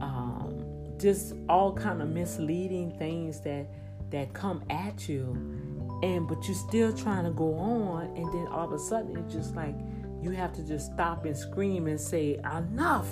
um, 0.00 0.64
just 0.96 1.34
all 1.48 1.72
kind 1.72 2.00
of 2.02 2.08
misleading 2.08 2.96
things 2.98 3.40
that 3.40 3.66
that 4.10 4.32
come 4.32 4.62
at 4.70 5.08
you 5.08 5.59
and 6.02 6.26
but 6.26 6.46
you're 6.46 6.56
still 6.56 6.92
trying 6.92 7.24
to 7.24 7.30
go 7.30 7.54
on 7.54 8.04
and 8.16 8.32
then 8.32 8.46
all 8.48 8.64
of 8.66 8.72
a 8.72 8.78
sudden 8.78 9.16
it's 9.16 9.32
just 9.32 9.54
like 9.54 9.74
you 10.22 10.30
have 10.30 10.52
to 10.52 10.62
just 10.62 10.92
stop 10.92 11.24
and 11.24 11.36
scream 11.36 11.86
and 11.86 12.00
say 12.00 12.34
enough 12.56 13.08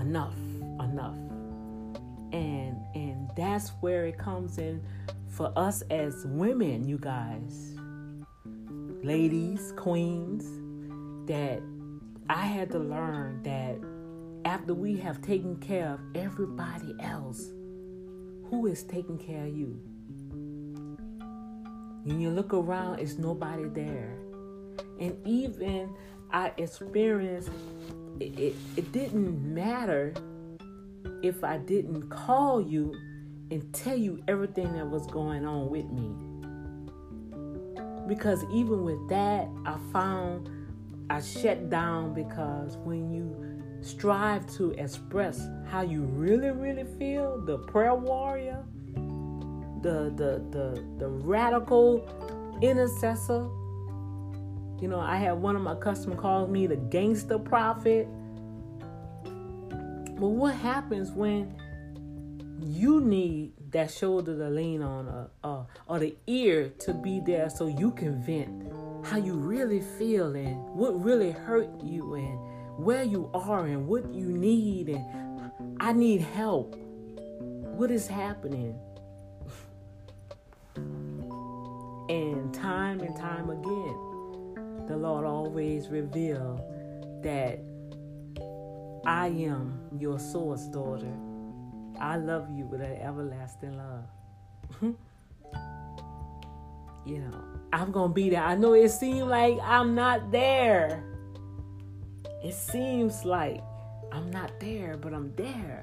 enough 0.00 0.36
enough. 0.80 1.16
And 2.32 2.76
and 2.94 3.30
that's 3.36 3.70
where 3.80 4.06
it 4.06 4.18
comes 4.18 4.58
in 4.58 4.82
for 5.28 5.52
us 5.56 5.82
as 5.90 6.24
women 6.26 6.88
you 6.88 6.96
guys 6.98 7.76
ladies 9.02 9.72
queens 9.76 10.44
that 11.28 11.60
i 12.30 12.46
had 12.46 12.70
to 12.70 12.78
learn 12.78 13.42
that 13.42 13.76
after 14.50 14.72
we 14.72 14.96
have 14.96 15.20
taken 15.20 15.54
care 15.56 15.92
of 15.92 16.00
everybody 16.14 16.94
else 17.00 17.50
who 18.48 18.66
is 18.66 18.82
taking 18.84 19.18
care 19.18 19.44
of 19.44 19.54
you 19.54 19.78
when 22.06 22.20
you 22.20 22.30
look 22.30 22.54
around, 22.54 23.00
it's 23.00 23.18
nobody 23.18 23.64
there. 23.64 24.16
And 25.00 25.18
even 25.26 25.92
I 26.30 26.52
experienced 26.56 27.50
it, 28.20 28.38
it, 28.38 28.54
it 28.76 28.92
didn't 28.92 29.42
matter 29.42 30.14
if 31.24 31.42
I 31.42 31.58
didn't 31.58 32.08
call 32.08 32.60
you 32.60 32.94
and 33.50 33.72
tell 33.74 33.96
you 33.96 34.22
everything 34.28 34.72
that 34.74 34.88
was 34.88 35.04
going 35.08 35.44
on 35.44 35.68
with 35.68 35.86
me. 35.90 36.14
Because 38.06 38.44
even 38.52 38.84
with 38.84 39.08
that, 39.08 39.48
I 39.64 39.76
found 39.92 40.48
I 41.10 41.20
shut 41.20 41.70
down 41.70 42.14
because 42.14 42.76
when 42.78 43.10
you 43.10 43.64
strive 43.80 44.46
to 44.54 44.70
express 44.72 45.48
how 45.66 45.82
you 45.82 46.02
really, 46.02 46.50
really 46.50 46.86
feel, 47.00 47.40
the 47.44 47.58
prayer 47.58 47.96
warrior, 47.96 48.64
the 49.82 50.12
the 50.14 50.42
the 50.50 50.84
the 50.98 51.08
radical 51.08 52.06
intercessor. 52.62 53.48
You 54.80 54.88
know, 54.88 55.00
I 55.00 55.16
had 55.16 55.32
one 55.32 55.56
of 55.56 55.62
my 55.62 55.74
customers 55.74 56.18
call 56.20 56.46
me 56.46 56.66
the 56.66 56.76
gangster 56.76 57.38
prophet. 57.38 58.08
But 60.18 60.28
what 60.28 60.54
happens 60.54 61.12
when 61.12 61.54
you 62.62 63.00
need 63.00 63.52
that 63.72 63.90
shoulder 63.90 64.36
to 64.38 64.48
lean 64.48 64.82
on 64.82 65.08
or, 65.08 65.30
or, 65.44 65.66
or 65.86 65.98
the 65.98 66.16
ear 66.26 66.70
to 66.80 66.94
be 66.94 67.20
there 67.20 67.50
so 67.50 67.66
you 67.66 67.90
can 67.90 68.22
vent 68.22 68.72
how 69.04 69.18
you 69.18 69.34
really 69.34 69.80
feel 69.98 70.34
and 70.34 70.56
what 70.70 71.00
really 71.02 71.30
hurt 71.30 71.68
you 71.82 72.14
and 72.14 72.38
where 72.82 73.02
you 73.02 73.30
are 73.34 73.66
and 73.66 73.86
what 73.86 74.12
you 74.12 74.26
need 74.26 74.88
and 74.88 75.04
I 75.80 75.92
need 75.92 76.22
help. 76.22 76.76
What 76.76 77.90
is 77.90 78.06
happening? 78.06 78.78
And 82.08 82.54
time 82.54 83.00
and 83.00 83.16
time 83.16 83.50
again, 83.50 84.86
the 84.86 84.96
Lord 84.96 85.24
always 85.24 85.88
revealed 85.88 86.60
that 87.22 87.58
I 89.04 89.26
am 89.28 89.80
your 89.98 90.18
source, 90.18 90.66
daughter. 90.66 91.12
I 92.00 92.16
love 92.16 92.48
you 92.56 92.66
with 92.66 92.80
an 92.80 92.96
everlasting 93.00 93.76
love. 93.76 94.04
you 97.06 97.18
know, 97.18 97.44
I'm 97.72 97.90
going 97.90 98.10
to 98.10 98.14
be 98.14 98.30
there. 98.30 98.42
I 98.42 98.54
know 98.54 98.74
it 98.74 98.90
seems 98.90 99.22
like 99.22 99.58
I'm 99.62 99.94
not 99.94 100.30
there. 100.30 101.02
It 102.44 102.54
seems 102.54 103.24
like 103.24 103.62
I'm 104.12 104.30
not 104.30 104.60
there, 104.60 104.96
but 104.96 105.12
I'm 105.12 105.34
there. 105.36 105.82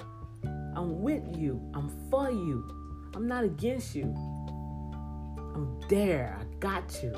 I'm 0.75 1.01
with 1.01 1.23
you. 1.37 1.61
I'm 1.73 1.89
for 2.09 2.31
you. 2.31 2.69
I'm 3.15 3.27
not 3.27 3.43
against 3.43 3.95
you. 3.95 4.15
I'm 5.53 5.79
there. 5.89 6.39
I 6.39 6.43
got 6.59 7.01
you. 7.03 7.15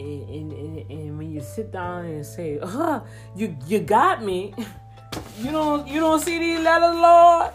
And, 0.00 0.30
and, 0.30 0.52
and, 0.52 0.90
and 0.90 1.18
when 1.18 1.32
you 1.32 1.40
sit 1.40 1.72
down 1.72 2.04
and 2.04 2.24
say, 2.24 2.58
"Uh, 2.62 3.00
you 3.34 3.56
you 3.66 3.80
got 3.80 4.22
me," 4.24 4.54
you 5.38 5.50
don't 5.50 5.86
you 5.88 6.00
don't 6.00 6.20
see 6.20 6.38
these 6.38 6.60
letters, 6.60 6.96
Lord. 6.96 7.52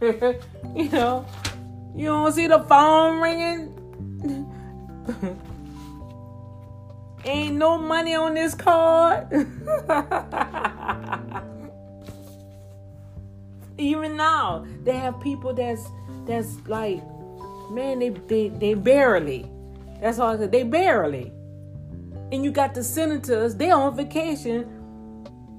you 0.76 0.88
know, 0.90 1.26
you 1.94 2.06
don't 2.06 2.32
see 2.32 2.46
the 2.46 2.60
phone 2.60 3.20
ringing. 3.20 3.76
Ain't 7.24 7.56
no 7.56 7.76
money 7.76 8.14
on 8.14 8.32
this 8.34 8.54
card. 8.54 9.28
Even 13.76 14.16
now, 14.16 14.64
they 14.84 14.96
have 14.96 15.20
people 15.20 15.52
that's 15.52 15.86
that's 16.26 16.56
like 16.66 17.02
Man, 17.70 17.98
they 17.98 18.10
they 18.10 18.48
they 18.48 18.74
barely. 18.74 19.50
That's 20.00 20.18
all 20.18 20.34
I 20.34 20.38
said. 20.38 20.52
They 20.52 20.62
barely. 20.62 21.32
And 22.32 22.44
you 22.44 22.50
got 22.50 22.74
the 22.74 22.84
senators, 22.84 23.56
they 23.56 23.70
on 23.70 23.96
vacation. 23.96 24.76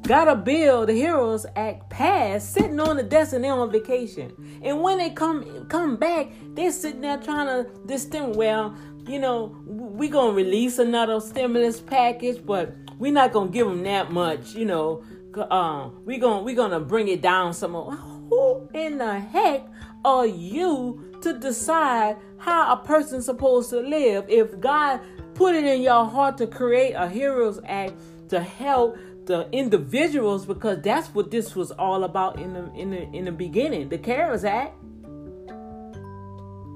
Got 0.03 0.27
a 0.27 0.35
bill, 0.35 0.85
the 0.85 0.93
Heroes 0.93 1.45
Act 1.55 1.89
passed, 1.89 2.53
sitting 2.53 2.79
on 2.79 2.97
the 2.97 3.03
desk 3.03 3.33
and 3.33 3.43
they're 3.43 3.53
on 3.53 3.71
vacation. 3.71 4.31
And 4.63 4.81
when 4.81 4.97
they 4.97 5.11
come 5.11 5.67
come 5.67 5.95
back, 5.95 6.31
they're 6.55 6.71
sitting 6.71 7.01
there 7.01 7.17
trying 7.17 7.47
to 7.47 7.97
thing. 7.99 8.33
Well, 8.33 8.75
you 9.07 9.19
know, 9.19 9.55
we 9.65 10.09
gonna 10.09 10.33
release 10.33 10.79
another 10.79 11.19
stimulus 11.19 11.79
package, 11.79 12.43
but 12.43 12.73
we're 12.97 13.11
not 13.11 13.31
gonna 13.31 13.51
give 13.51 13.67
them 13.67 13.83
that 13.83 14.11
much. 14.11 14.55
You 14.55 14.65
know, 14.65 15.03
um, 15.49 16.01
we 16.05 16.17
gonna 16.17 16.41
we 16.41 16.55
gonna 16.55 16.79
bring 16.79 17.07
it 17.07 17.21
down 17.21 17.53
some 17.53 17.71
more. 17.71 17.91
Who 17.91 18.69
in 18.73 18.97
the 18.97 19.19
heck 19.19 19.67
are 20.03 20.25
you 20.25 21.11
to 21.21 21.37
decide 21.37 22.17
how 22.37 22.73
a 22.73 22.77
person's 22.77 23.25
supposed 23.25 23.69
to 23.69 23.79
live. 23.79 24.25
If 24.27 24.59
God 24.59 24.99
put 25.35 25.55
it 25.55 25.63
in 25.63 25.81
your 25.81 26.05
heart 26.05 26.37
to 26.39 26.47
create 26.47 26.93
a 26.93 27.07
Heroes 27.07 27.59
Act 27.65 27.93
to 28.29 28.41
help 28.41 28.97
the 29.25 29.47
individuals, 29.51 30.45
because 30.45 30.81
that's 30.81 31.07
what 31.09 31.31
this 31.31 31.55
was 31.55 31.71
all 31.71 32.03
about 32.03 32.39
in 32.39 32.53
the 32.53 32.71
in 32.73 32.89
the 32.89 33.03
in 33.11 33.25
the 33.25 33.31
beginning, 33.31 33.89
the 33.89 33.97
CARES 33.97 34.43
Act. 34.43 34.75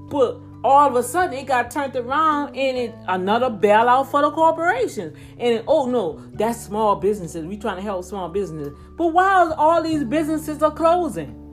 But 0.08 0.40
all 0.62 0.88
of 0.88 0.96
a 0.96 1.02
sudden 1.02 1.36
it 1.36 1.46
got 1.46 1.70
turned 1.70 1.96
around 1.96 2.56
and 2.56 2.76
it 2.76 2.94
another 3.08 3.50
bailout 3.50 4.10
for 4.10 4.22
the 4.22 4.30
corporations. 4.30 5.16
And 5.38 5.54
it, 5.54 5.64
oh 5.66 5.86
no, 5.86 6.22
that's 6.32 6.60
small 6.60 6.96
businesses. 6.96 7.44
We 7.44 7.56
trying 7.56 7.76
to 7.76 7.82
help 7.82 8.04
small 8.04 8.28
businesses. 8.28 8.76
But 8.96 9.08
while 9.08 9.52
all 9.54 9.82
these 9.82 10.04
businesses 10.04 10.62
are 10.62 10.70
closing, 10.70 11.45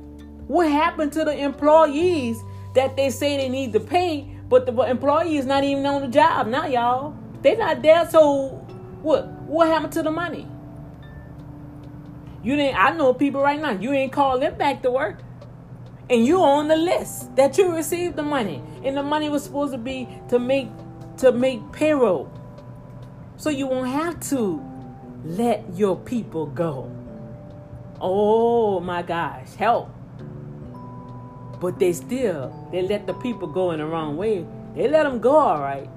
what 0.48 0.70
happened 0.70 1.14
to 1.14 1.24
the 1.24 1.38
employees 1.38 2.42
that 2.76 2.96
they 2.96 3.10
say 3.10 3.38
they 3.38 3.50
need 3.50 3.74
to 3.74 3.80
pay, 3.80 4.36
but 4.50 4.66
the 4.66 4.74
employee 4.82 5.38
is 5.38 5.46
not 5.46 5.64
even 5.64 5.86
on 5.86 6.02
the 6.02 6.08
job 6.08 6.48
now, 6.48 6.66
y'all. 6.66 7.16
They're 7.42 7.58
not 7.58 7.82
there, 7.82 8.10
so 8.10 8.50
what? 9.02 9.28
What 9.44 9.68
happened 9.68 9.94
to 9.94 10.04
the 10.04 10.12
money? 10.12 10.48
You 12.44 12.56
didn't. 12.56 12.78
I 12.78 12.92
know 12.92 13.14
people 13.14 13.42
right 13.42 13.60
now. 13.60 13.72
You 13.72 13.92
ain't 13.94 14.12
call 14.12 14.40
them 14.40 14.58
back 14.58 14.82
to 14.84 14.92
work, 14.92 15.22
and 16.10 16.26
you 16.26 16.42
on 16.42 16.68
the 16.68 16.76
list 16.76 17.36
that 17.36 17.58
you 17.58 17.76
received 17.76 18.16
the 18.16 18.24
money, 18.24 18.62
and 18.84 18.98
the 18.98 19.04
money 19.04 19.30
was 19.30 19.44
supposed 19.44 19.72
to 19.74 19.78
be 19.78 20.08
to 20.30 20.40
make 20.40 20.70
to 21.18 21.32
make 21.32 21.72
payroll, 21.72 22.32
so 23.38 23.50
you 23.50 23.68
won't 23.68 23.90
have 23.90 24.20
to 24.30 24.62
let 25.24 25.64
your 25.76 25.96
people 25.96 26.48
go. 26.48 26.90
Oh 28.02 28.80
my 28.80 29.02
gosh, 29.02 29.54
help! 29.56 29.93
But 31.64 31.80
they 31.80 31.94
still 31.94 32.54
they 32.74 32.82
let 32.82 33.08
the 33.08 33.14
people 33.14 33.48
go 33.48 33.72
in 33.72 33.80
the 33.80 33.86
wrong 33.86 34.18
way. 34.18 34.46
They 34.76 34.90
let 34.90 35.04
them 35.04 35.20
go 35.20 35.34
all 35.34 35.62
right. 35.62 35.90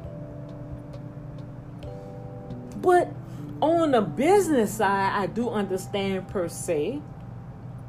But 2.77 3.13
on 3.61 3.91
the 3.91 4.01
business 4.01 4.75
side, 4.75 5.13
I 5.21 5.27
do 5.27 5.51
understand 5.51 6.29
per 6.29 6.47
se. 6.47 7.03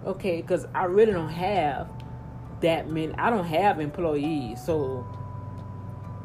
Okay, 0.07 0.41
because 0.41 0.65
I 0.73 0.85
really 0.85 1.11
don't 1.11 1.29
have 1.29 1.87
that 2.61 2.89
many. 2.89 3.13
I 3.13 3.29
don't 3.29 3.45
have 3.45 3.79
employees, 3.79 4.65
so 4.65 5.05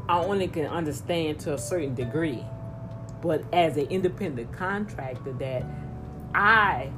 I 0.09 0.20
only 0.20 0.48
can 0.48 0.64
understand 0.64 1.38
to 1.40 1.53
a 1.53 1.59
certain 1.59 1.94
degree. 1.94 2.42
But 3.20 3.44
as 3.53 3.76
an 3.76 3.88
independent 3.88 4.55
contractor, 4.55 5.34
that 5.34 5.66
I 6.34 6.90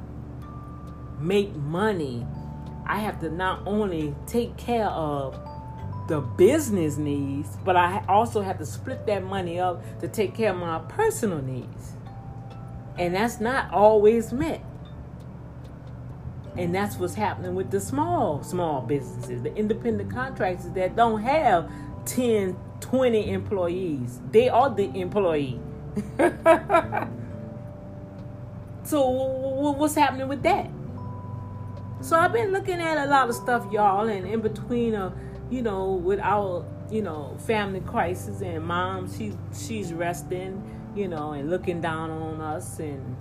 make 1.19 1.53
money, 1.55 2.25
I 2.85 2.99
have 2.99 3.19
to 3.21 3.29
not 3.29 3.63
only 3.65 4.15
take 4.27 4.57
care 4.57 4.87
of 4.87 5.39
the 6.07 6.21
business 6.21 6.97
needs, 6.97 7.57
but 7.63 7.75
I 7.75 8.03
also 8.07 8.41
have 8.41 8.59
to 8.59 8.65
split 8.65 9.05
that 9.07 9.23
money 9.23 9.59
up 9.59 9.81
to 10.01 10.07
take 10.07 10.35
care 10.35 10.51
of 10.51 10.57
my 10.57 10.79
personal 10.79 11.41
needs. 11.41 11.93
And 12.97 13.15
that's 13.15 13.39
not 13.39 13.71
always 13.73 14.31
met. 14.31 14.63
And 16.57 16.73
that's 16.73 16.95
what's 16.97 17.15
happening 17.15 17.55
with 17.55 17.71
the 17.71 17.81
small, 17.81 18.41
small 18.43 18.81
businesses, 18.81 19.41
the 19.41 19.53
independent 19.55 20.11
contractors 20.11 20.71
that 20.71 20.95
don't 20.95 21.21
have 21.21 21.69
10, 22.05 22.55
20 22.79 23.31
employees. 23.31 24.21
They 24.31 24.47
are 24.47 24.73
the 24.73 24.85
employee. 24.97 25.59
so, 28.83 29.09
what's 29.77 29.95
happening 29.95 30.27
with 30.29 30.43
that? 30.43 30.69
So, 32.05 32.19
I've 32.19 32.33
been 32.33 32.51
looking 32.51 32.79
at 32.79 33.03
a 33.03 33.09
lot 33.09 33.29
of 33.29 33.35
stuff, 33.35 33.65
y'all, 33.71 34.07
and 34.07 34.27
in 34.27 34.41
between, 34.41 34.93
uh, 34.93 35.11
you 35.49 35.61
know, 35.61 35.93
with 35.93 36.19
our, 36.19 36.65
you 36.91 37.01
know, 37.01 37.35
family 37.45 37.79
crisis 37.79 38.41
and 38.41 38.63
mom, 38.63 39.11
she's 39.11 39.35
she's 39.53 39.91
resting 39.91 40.61
you 40.95 41.07
know, 41.07 41.33
and 41.33 41.49
looking 41.49 41.81
down 41.81 42.09
on 42.09 42.41
us 42.41 42.79
and 42.79 43.17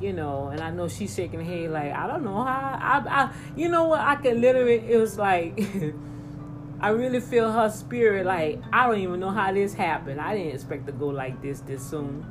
you 0.00 0.12
know, 0.12 0.48
and 0.48 0.60
I 0.60 0.70
know 0.70 0.88
she's 0.88 1.14
shaking 1.14 1.38
her 1.38 1.46
head 1.46 1.70
like, 1.70 1.92
I 1.92 2.08
don't 2.08 2.24
know 2.24 2.42
how 2.42 2.78
I, 2.82 3.22
I 3.22 3.32
you 3.56 3.68
know 3.68 3.84
what, 3.84 4.00
I 4.00 4.16
can 4.16 4.40
literally 4.40 4.82
it 4.88 4.98
was 4.98 5.16
like 5.16 5.60
I 6.80 6.88
really 6.88 7.20
feel 7.20 7.52
her 7.52 7.70
spirit 7.70 8.26
like 8.26 8.60
I 8.72 8.88
don't 8.88 8.98
even 8.98 9.20
know 9.20 9.30
how 9.30 9.52
this 9.52 9.72
happened. 9.74 10.20
I 10.20 10.36
didn't 10.36 10.54
expect 10.54 10.86
to 10.86 10.92
go 10.92 11.06
like 11.06 11.40
this 11.40 11.60
this 11.60 11.88
soon. 11.88 12.26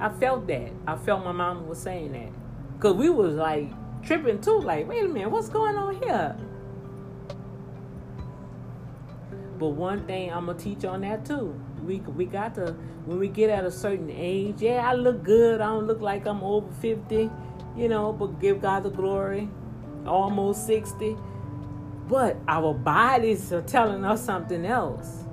I 0.00 0.08
felt 0.08 0.46
that. 0.48 0.72
I 0.86 0.96
felt 0.96 1.24
my 1.24 1.32
mom 1.32 1.68
was 1.68 1.78
saying 1.78 2.12
that. 2.12 2.30
Cause 2.80 2.94
we 2.94 3.10
was 3.10 3.34
like 3.34 3.70
tripping 4.04 4.40
too, 4.40 4.60
like, 4.60 4.88
wait 4.88 5.04
a 5.04 5.08
minute, 5.08 5.30
what's 5.30 5.48
going 5.48 5.76
on 5.76 6.02
here? 6.02 6.36
But 9.58 9.68
one 9.68 10.06
thing 10.06 10.32
I'm 10.32 10.46
gonna 10.46 10.58
teach 10.58 10.84
on 10.84 11.02
that 11.02 11.24
too 11.24 11.58
we 11.84 11.98
we 12.00 12.24
got 12.24 12.54
to 12.56 12.72
when 13.04 13.18
we 13.18 13.28
get 13.28 13.50
at 13.50 13.64
a 13.64 13.70
certain 13.70 14.10
age. 14.10 14.62
Yeah, 14.62 14.88
I 14.88 14.94
look 14.94 15.22
good. 15.22 15.60
I 15.60 15.66
don't 15.66 15.86
look 15.86 16.00
like 16.00 16.26
I'm 16.26 16.42
over 16.42 16.70
fifty, 16.80 17.30
you 17.76 17.88
know. 17.88 18.12
But 18.12 18.40
give 18.40 18.60
God 18.60 18.82
the 18.82 18.90
glory. 18.90 19.48
Almost 20.06 20.66
sixty, 20.66 21.16
but 22.08 22.36
our 22.46 22.74
bodies 22.74 23.52
are 23.52 23.62
telling 23.62 24.04
us 24.04 24.24
something 24.24 24.66
else. 24.66 25.24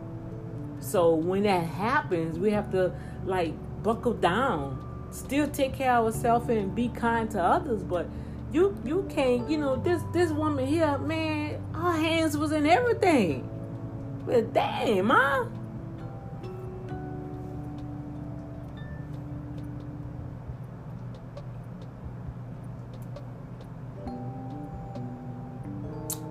So 0.79 1.13
when 1.13 1.43
that 1.43 1.65
happens, 1.65 2.39
we 2.39 2.51
have 2.51 2.71
to 2.71 2.93
like 3.25 3.53
buckle 3.83 4.13
down. 4.13 4.87
Still 5.11 5.49
take 5.49 5.73
care 5.73 5.93
of 5.97 6.05
ourselves 6.05 6.49
and 6.49 6.73
be 6.73 6.87
kind 6.87 7.29
to 7.31 7.43
others, 7.43 7.83
but 7.83 8.07
you 8.51 8.77
you 8.85 9.07
can't. 9.09 9.49
You 9.49 9.57
know 9.57 9.75
this 9.75 10.01
this 10.13 10.31
woman 10.31 10.65
here, 10.65 10.97
man. 10.97 11.61
Her 11.73 11.91
hands 11.91 12.37
was 12.37 12.51
in 12.51 12.65
everything. 12.65 13.47
But 14.25 14.53
damn, 14.53 15.05
mom. 15.07 15.57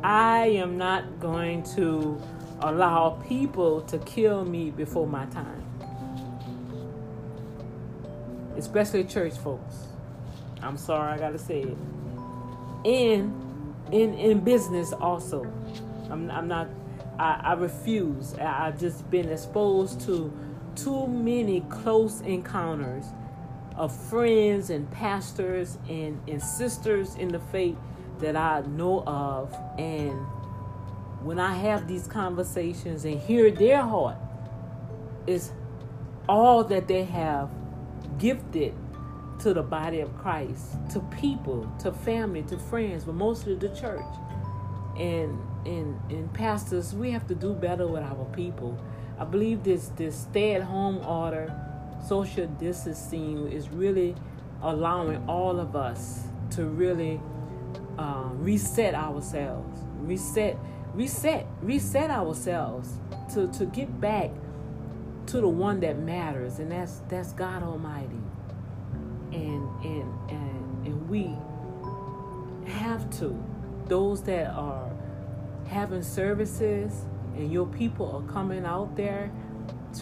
I 0.02 0.46
am 0.46 0.78
not 0.78 1.20
going 1.20 1.62
to 1.74 2.20
allow 2.60 3.22
people 3.28 3.82
to 3.82 3.98
kill 3.98 4.44
me 4.44 4.70
before 4.70 5.06
my 5.06 5.26
time. 5.26 5.62
Especially 8.56 9.04
church 9.04 9.34
folks. 9.38 9.88
I'm 10.62 10.76
sorry 10.76 11.12
I 11.12 11.18
gotta 11.18 11.38
say 11.38 11.62
it. 11.62 11.76
And 12.84 13.50
in 13.92 14.14
in 14.14 14.40
business 14.40 14.92
also. 14.92 15.44
I'm, 16.10 16.30
I'm 16.30 16.48
not 16.48 16.68
I, 17.18 17.40
I 17.44 17.52
refuse. 17.54 18.34
I, 18.34 18.66
I've 18.66 18.80
just 18.80 19.08
been 19.10 19.28
exposed 19.28 20.00
to 20.02 20.32
too 20.76 21.06
many 21.06 21.60
close 21.62 22.20
encounters 22.22 23.04
of 23.76 23.94
friends 23.94 24.70
and 24.70 24.90
pastors 24.90 25.78
and, 25.88 26.20
and 26.28 26.42
sisters 26.42 27.14
in 27.16 27.28
the 27.28 27.40
faith 27.40 27.76
that 28.20 28.36
I 28.36 28.60
know 28.62 29.02
of. 29.06 29.54
And 29.78 30.18
when 31.22 31.38
I 31.38 31.54
have 31.54 31.88
these 31.88 32.06
conversations 32.06 33.04
and 33.04 33.20
hear 33.20 33.50
their 33.50 33.82
heart, 33.82 34.16
is 35.26 35.52
all 36.28 36.64
that 36.64 36.88
they 36.88 37.04
have 37.04 37.50
gifted 38.18 38.74
to 39.40 39.54
the 39.54 39.62
body 39.62 40.00
of 40.00 40.16
Christ, 40.18 40.76
to 40.92 41.00
people, 41.20 41.70
to 41.80 41.92
family, 41.92 42.42
to 42.44 42.58
friends, 42.58 43.04
but 43.04 43.14
mostly 43.14 43.54
the 43.54 43.68
church. 43.70 44.04
And 44.98 45.38
and 45.66 45.98
and 46.10 46.32
pastors, 46.32 46.94
we 46.94 47.10
have 47.10 47.26
to 47.28 47.34
do 47.34 47.52
better 47.54 47.86
with 47.86 48.02
our 48.02 48.26
people. 48.32 48.78
I 49.18 49.24
believe 49.24 49.62
this 49.64 49.88
this 49.96 50.16
stay 50.20 50.54
at 50.54 50.62
home 50.62 50.98
order, 51.06 51.54
social 52.06 52.46
distancing 52.46 53.50
is 53.50 53.68
really 53.68 54.14
allowing 54.62 55.26
all 55.28 55.58
of 55.58 55.74
us 55.76 56.24
to 56.50 56.64
really 56.64 57.20
um, 57.98 58.38
reset 58.42 58.94
ourselves, 58.94 59.80
reset, 60.00 60.56
reset, 60.94 61.46
reset 61.62 62.10
ourselves 62.10 62.98
to, 63.34 63.46
to 63.52 63.66
get 63.66 64.00
back 64.00 64.30
to 65.26 65.40
the 65.40 65.48
one 65.48 65.80
that 65.80 65.98
matters, 65.98 66.58
and 66.58 66.72
that's 66.72 67.00
that's 67.08 67.32
God 67.32 67.62
Almighty. 67.62 68.20
And 69.32 69.84
and 69.84 70.30
and 70.30 70.86
and 70.86 71.08
we 71.08 71.34
have 72.72 73.10
to. 73.18 73.42
Those 73.86 74.22
that 74.24 74.48
are 74.48 74.90
having 75.66 76.02
services 76.02 77.04
and 77.34 77.52
your 77.52 77.66
people 77.66 78.10
are 78.14 78.32
coming 78.32 78.64
out 78.64 78.96
there 78.96 79.30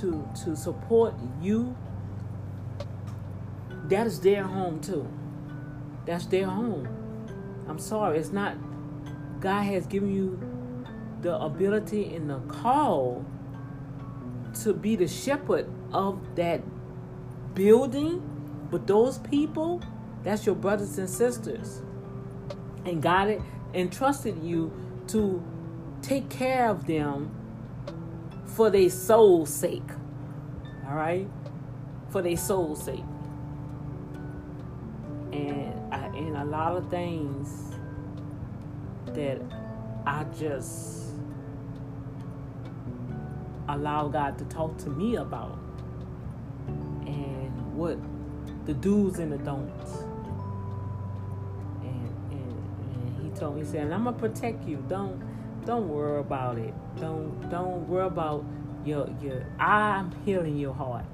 to 0.00 0.28
to 0.44 0.56
support 0.56 1.14
you, 1.40 1.76
that 3.84 4.06
is 4.06 4.20
their 4.20 4.44
home 4.44 4.80
too. 4.80 5.08
That's 6.04 6.26
their 6.26 6.46
home. 6.46 6.88
I'm 7.68 7.78
sorry, 7.78 8.18
it's 8.18 8.32
not. 8.32 8.56
God 9.40 9.62
has 9.62 9.86
given 9.86 10.12
you 10.12 10.38
the 11.20 11.36
ability 11.38 12.14
and 12.14 12.30
the 12.30 12.38
call 12.40 13.24
to 14.62 14.72
be 14.72 14.96
the 14.96 15.06
shepherd 15.08 15.66
of 15.92 16.36
that 16.36 16.62
building, 17.54 18.22
but 18.70 18.86
those 18.86 19.18
people, 19.18 19.82
that's 20.22 20.44
your 20.46 20.54
brothers 20.54 20.98
and 20.98 21.08
sisters. 21.08 21.82
And 22.84 23.02
God 23.02 23.42
entrusted 23.74 24.42
you 24.42 24.72
to 25.08 25.42
take 26.02 26.28
care 26.28 26.68
of 26.68 26.86
them 26.86 27.30
for 28.44 28.70
their 28.70 28.90
soul's 28.90 29.52
sake. 29.52 29.90
All 30.86 30.94
right? 30.94 31.28
For 32.10 32.22
their 32.22 32.36
soul's 32.36 32.84
sake. 32.84 33.04
And 35.32 35.74
in 36.16 36.34
a 36.36 36.44
lot 36.44 36.76
of 36.76 36.90
things 36.90 37.74
that 39.06 39.40
I 40.06 40.24
just 40.38 41.04
allow 43.68 44.08
God 44.08 44.38
to 44.38 44.44
talk 44.46 44.78
to 44.78 44.90
me 44.90 45.16
about 45.16 45.58
and 47.06 47.76
what 47.76 47.98
the 48.68 48.74
do's 48.74 49.18
and 49.18 49.32
the 49.32 49.38
don'ts. 49.38 49.92
And, 51.80 52.12
and, 52.30 52.52
and 52.92 53.22
he 53.22 53.30
told 53.40 53.54
me, 53.56 53.62
he 53.62 53.66
said, 53.66 53.90
I'm 53.90 54.04
gonna 54.04 54.12
protect 54.12 54.68
you. 54.68 54.84
Don't 54.88 55.24
don't 55.64 55.88
worry 55.88 56.20
about 56.20 56.58
it. 56.58 56.74
Don't 57.00 57.48
don't 57.48 57.88
worry 57.88 58.06
about 58.06 58.44
your 58.84 59.08
your 59.22 59.46
I'm 59.58 60.12
healing 60.26 60.58
your 60.58 60.74
heart. 60.74 61.06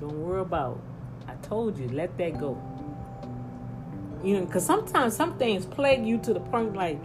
Don't 0.00 0.18
worry 0.20 0.40
about. 0.40 0.82
I 1.28 1.34
told 1.46 1.78
you, 1.78 1.88
let 1.90 2.18
that 2.18 2.40
go. 2.40 2.60
You 4.24 4.40
know, 4.40 4.46
because 4.46 4.66
sometimes 4.66 5.14
some 5.14 5.38
things 5.38 5.64
plague 5.64 6.04
you 6.04 6.18
to 6.18 6.34
the 6.34 6.40
point 6.40 6.74
like, 6.74 6.98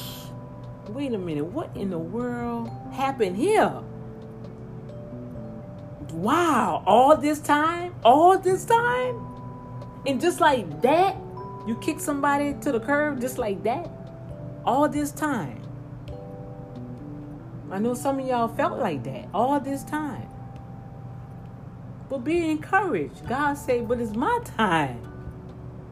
wait 0.88 1.14
a 1.14 1.18
minute, 1.18 1.46
what 1.46 1.74
in 1.74 1.88
the 1.88 1.98
world 1.98 2.70
happened 2.92 3.38
here? 3.38 3.82
Wow, 6.12 6.82
all 6.86 7.16
this 7.16 7.38
time? 7.38 7.94
All 8.04 8.38
this 8.38 8.64
time? 8.64 9.24
And 10.06 10.20
just 10.20 10.40
like 10.40 10.82
that, 10.82 11.16
you 11.66 11.76
kick 11.82 12.00
somebody 12.00 12.54
to 12.62 12.72
the 12.72 12.80
curb 12.80 13.20
just 13.20 13.38
like 13.38 13.62
that? 13.64 13.90
All 14.64 14.88
this 14.88 15.10
time. 15.10 15.62
I 17.70 17.78
know 17.78 17.92
some 17.94 18.18
of 18.18 18.26
y'all 18.26 18.48
felt 18.48 18.78
like 18.78 19.04
that 19.04 19.28
all 19.34 19.60
this 19.60 19.84
time. 19.84 20.28
But 22.08 22.24
be 22.24 22.50
encouraged. 22.50 23.28
God 23.28 23.54
said, 23.54 23.86
but 23.86 24.00
it's 24.00 24.14
my 24.14 24.40
time. 24.56 25.02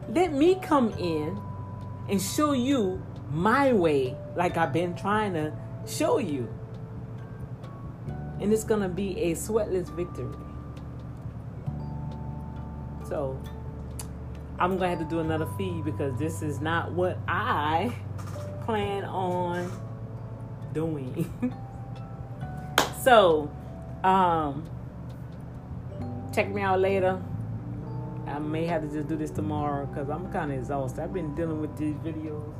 Let 0.09 0.33
me 0.33 0.55
come 0.55 0.89
in 0.93 1.39
and 2.09 2.19
show 2.19 2.53
you 2.53 3.03
my 3.29 3.73
way 3.73 4.15
like 4.35 4.57
I've 4.57 4.73
been 4.73 4.95
trying 4.95 5.33
to 5.33 5.53
show 5.85 6.17
you. 6.17 6.49
And 8.39 8.53
it's 8.53 8.63
going 8.63 8.81
to 8.81 8.89
be 8.89 9.17
a 9.19 9.31
sweatless 9.33 9.89
victory. 9.95 10.35
So 13.07 13.39
I'm 14.59 14.77
going 14.77 14.91
to 14.91 14.97
have 14.97 14.99
to 14.99 15.05
do 15.05 15.19
another 15.19 15.47
feed 15.57 15.85
because 15.85 16.17
this 16.17 16.41
is 16.41 16.59
not 16.59 16.91
what 16.91 17.17
I 17.27 17.95
plan 18.65 19.05
on 19.05 19.71
doing. 20.73 21.31
so, 23.03 23.51
um, 24.03 24.67
check 26.33 26.49
me 26.49 26.61
out 26.61 26.79
later. 26.79 27.21
I 28.27 28.39
may 28.39 28.65
have 28.65 28.81
to 28.81 28.89
just 28.89 29.07
do 29.07 29.15
this 29.15 29.31
tomorrow 29.31 29.85
because 29.85 30.09
I'm 30.09 30.31
kind 30.31 30.51
of 30.51 30.57
exhausted. 30.57 31.01
I've 31.01 31.13
been 31.13 31.33
dealing 31.33 31.61
with 31.61 31.77
these 31.77 31.95
videos, 31.95 32.53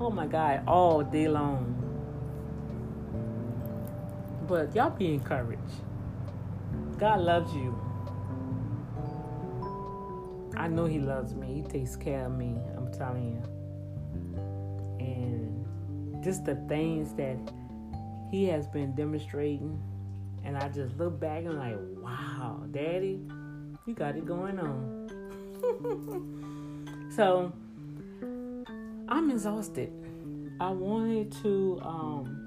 oh 0.00 0.10
my 0.10 0.26
God, 0.26 0.62
all 0.66 1.02
day 1.02 1.28
long. 1.28 1.81
But 4.46 4.74
y'all 4.74 4.90
be 4.90 5.14
encouraged. 5.14 5.60
God 6.98 7.20
loves 7.20 7.52
you. 7.54 7.78
I 10.56 10.68
know 10.68 10.84
He 10.84 10.98
loves 10.98 11.34
me. 11.34 11.54
He 11.54 11.62
takes 11.62 11.96
care 11.96 12.26
of 12.26 12.32
me. 12.32 12.56
I'm 12.76 12.92
telling 12.92 13.32
you. 13.32 13.42
And 15.00 16.22
just 16.22 16.44
the 16.44 16.56
things 16.68 17.14
that 17.14 17.36
He 18.30 18.44
has 18.46 18.66
been 18.66 18.94
demonstrating. 18.94 19.80
And 20.44 20.56
I 20.56 20.68
just 20.68 20.96
look 20.96 21.20
back 21.20 21.44
and 21.44 21.58
like, 21.58 21.78
wow, 22.02 22.64
Daddy, 22.72 23.20
you 23.86 23.94
got 23.94 24.16
it 24.16 24.26
going 24.26 24.58
on. 24.58 25.08
so 27.16 27.52
I'm 29.08 29.30
exhausted. 29.30 29.92
I 30.60 30.70
wanted 30.70 31.32
to 31.42 31.80
um, 31.82 32.41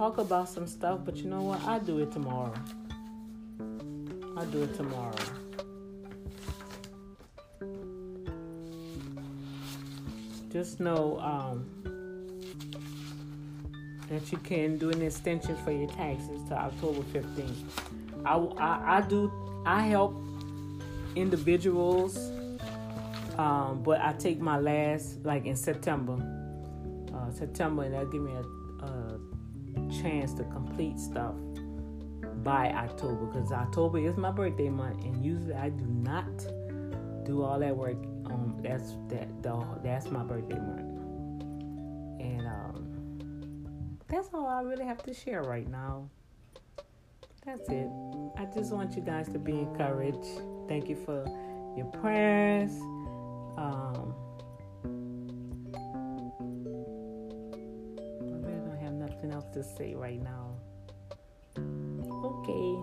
talk 0.00 0.16
about 0.16 0.48
some 0.48 0.66
stuff, 0.66 0.98
but 1.04 1.18
you 1.18 1.24
know 1.24 1.42
what? 1.42 1.60
I'll 1.64 1.78
do 1.78 1.98
it 1.98 2.10
tomorrow. 2.10 2.54
I'll 4.34 4.46
do 4.46 4.62
it 4.62 4.74
tomorrow. 4.74 5.14
Just 10.50 10.80
know 10.80 11.20
um, 11.20 11.66
that 14.08 14.32
you 14.32 14.38
can 14.38 14.78
do 14.78 14.88
an 14.88 15.02
extension 15.02 15.54
for 15.64 15.70
your 15.70 15.90
taxes 15.90 16.40
to 16.48 16.54
October 16.54 17.02
15th. 17.12 17.52
I, 18.24 18.36
I, 18.56 18.96
I 18.96 19.00
do 19.02 19.30
I 19.66 19.82
help 19.82 20.16
individuals, 21.14 22.16
um, 23.36 23.82
but 23.84 24.00
I 24.00 24.14
take 24.14 24.40
my 24.40 24.58
last 24.58 25.22
like 25.26 25.44
in 25.44 25.56
September, 25.56 26.16
uh, 27.14 27.30
September, 27.32 27.82
and 27.82 27.92
that'll 27.92 28.10
give 28.10 28.22
me 28.22 28.32
a, 28.32 28.40
a 28.40 28.59
chance 30.02 30.32
to 30.34 30.44
complete 30.44 30.98
stuff 30.98 31.34
by 32.42 32.70
October 32.70 33.26
because 33.26 33.52
October 33.52 33.98
is 33.98 34.16
my 34.16 34.30
birthday 34.30 34.68
month, 34.68 35.04
and 35.04 35.24
usually 35.24 35.54
I 35.54 35.68
do 35.68 35.84
not 35.84 36.24
do 37.24 37.42
all 37.42 37.58
that 37.58 37.76
work. 37.76 37.96
Um, 38.26 38.58
that's 38.62 38.94
that 39.08 39.42
the, 39.42 39.64
that's 39.82 40.10
my 40.10 40.22
birthday 40.22 40.58
month, 40.58 40.80
and 42.20 42.46
um, 42.46 43.98
that's 44.08 44.28
all 44.32 44.46
I 44.46 44.62
really 44.62 44.84
have 44.84 45.02
to 45.04 45.14
share 45.14 45.42
right 45.42 45.68
now. 45.68 46.08
That's 47.44 47.68
it. 47.68 47.88
I 48.36 48.44
just 48.54 48.72
want 48.72 48.94
you 48.94 49.02
guys 49.02 49.28
to 49.30 49.38
be 49.38 49.52
encouraged. 49.52 50.42
Thank 50.68 50.88
you 50.88 50.96
for 50.96 51.24
your 51.76 51.86
prayers. 51.86 52.72
Um, 53.56 54.14
to 59.52 59.62
say 59.62 59.94
right 59.94 60.20
now. 60.22 60.54
Okay. 62.24 62.76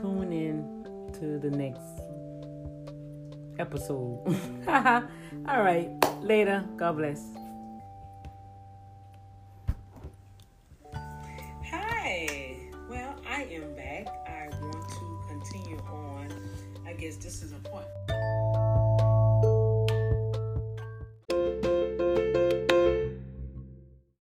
Tune 0.00 0.32
in 0.32 1.10
to 1.20 1.38
the 1.38 1.50
next 1.50 2.00
episode. 3.58 4.24
All 5.48 5.62
right. 5.62 5.90
Later. 6.22 6.64
God 6.76 6.96
bless. 6.96 7.39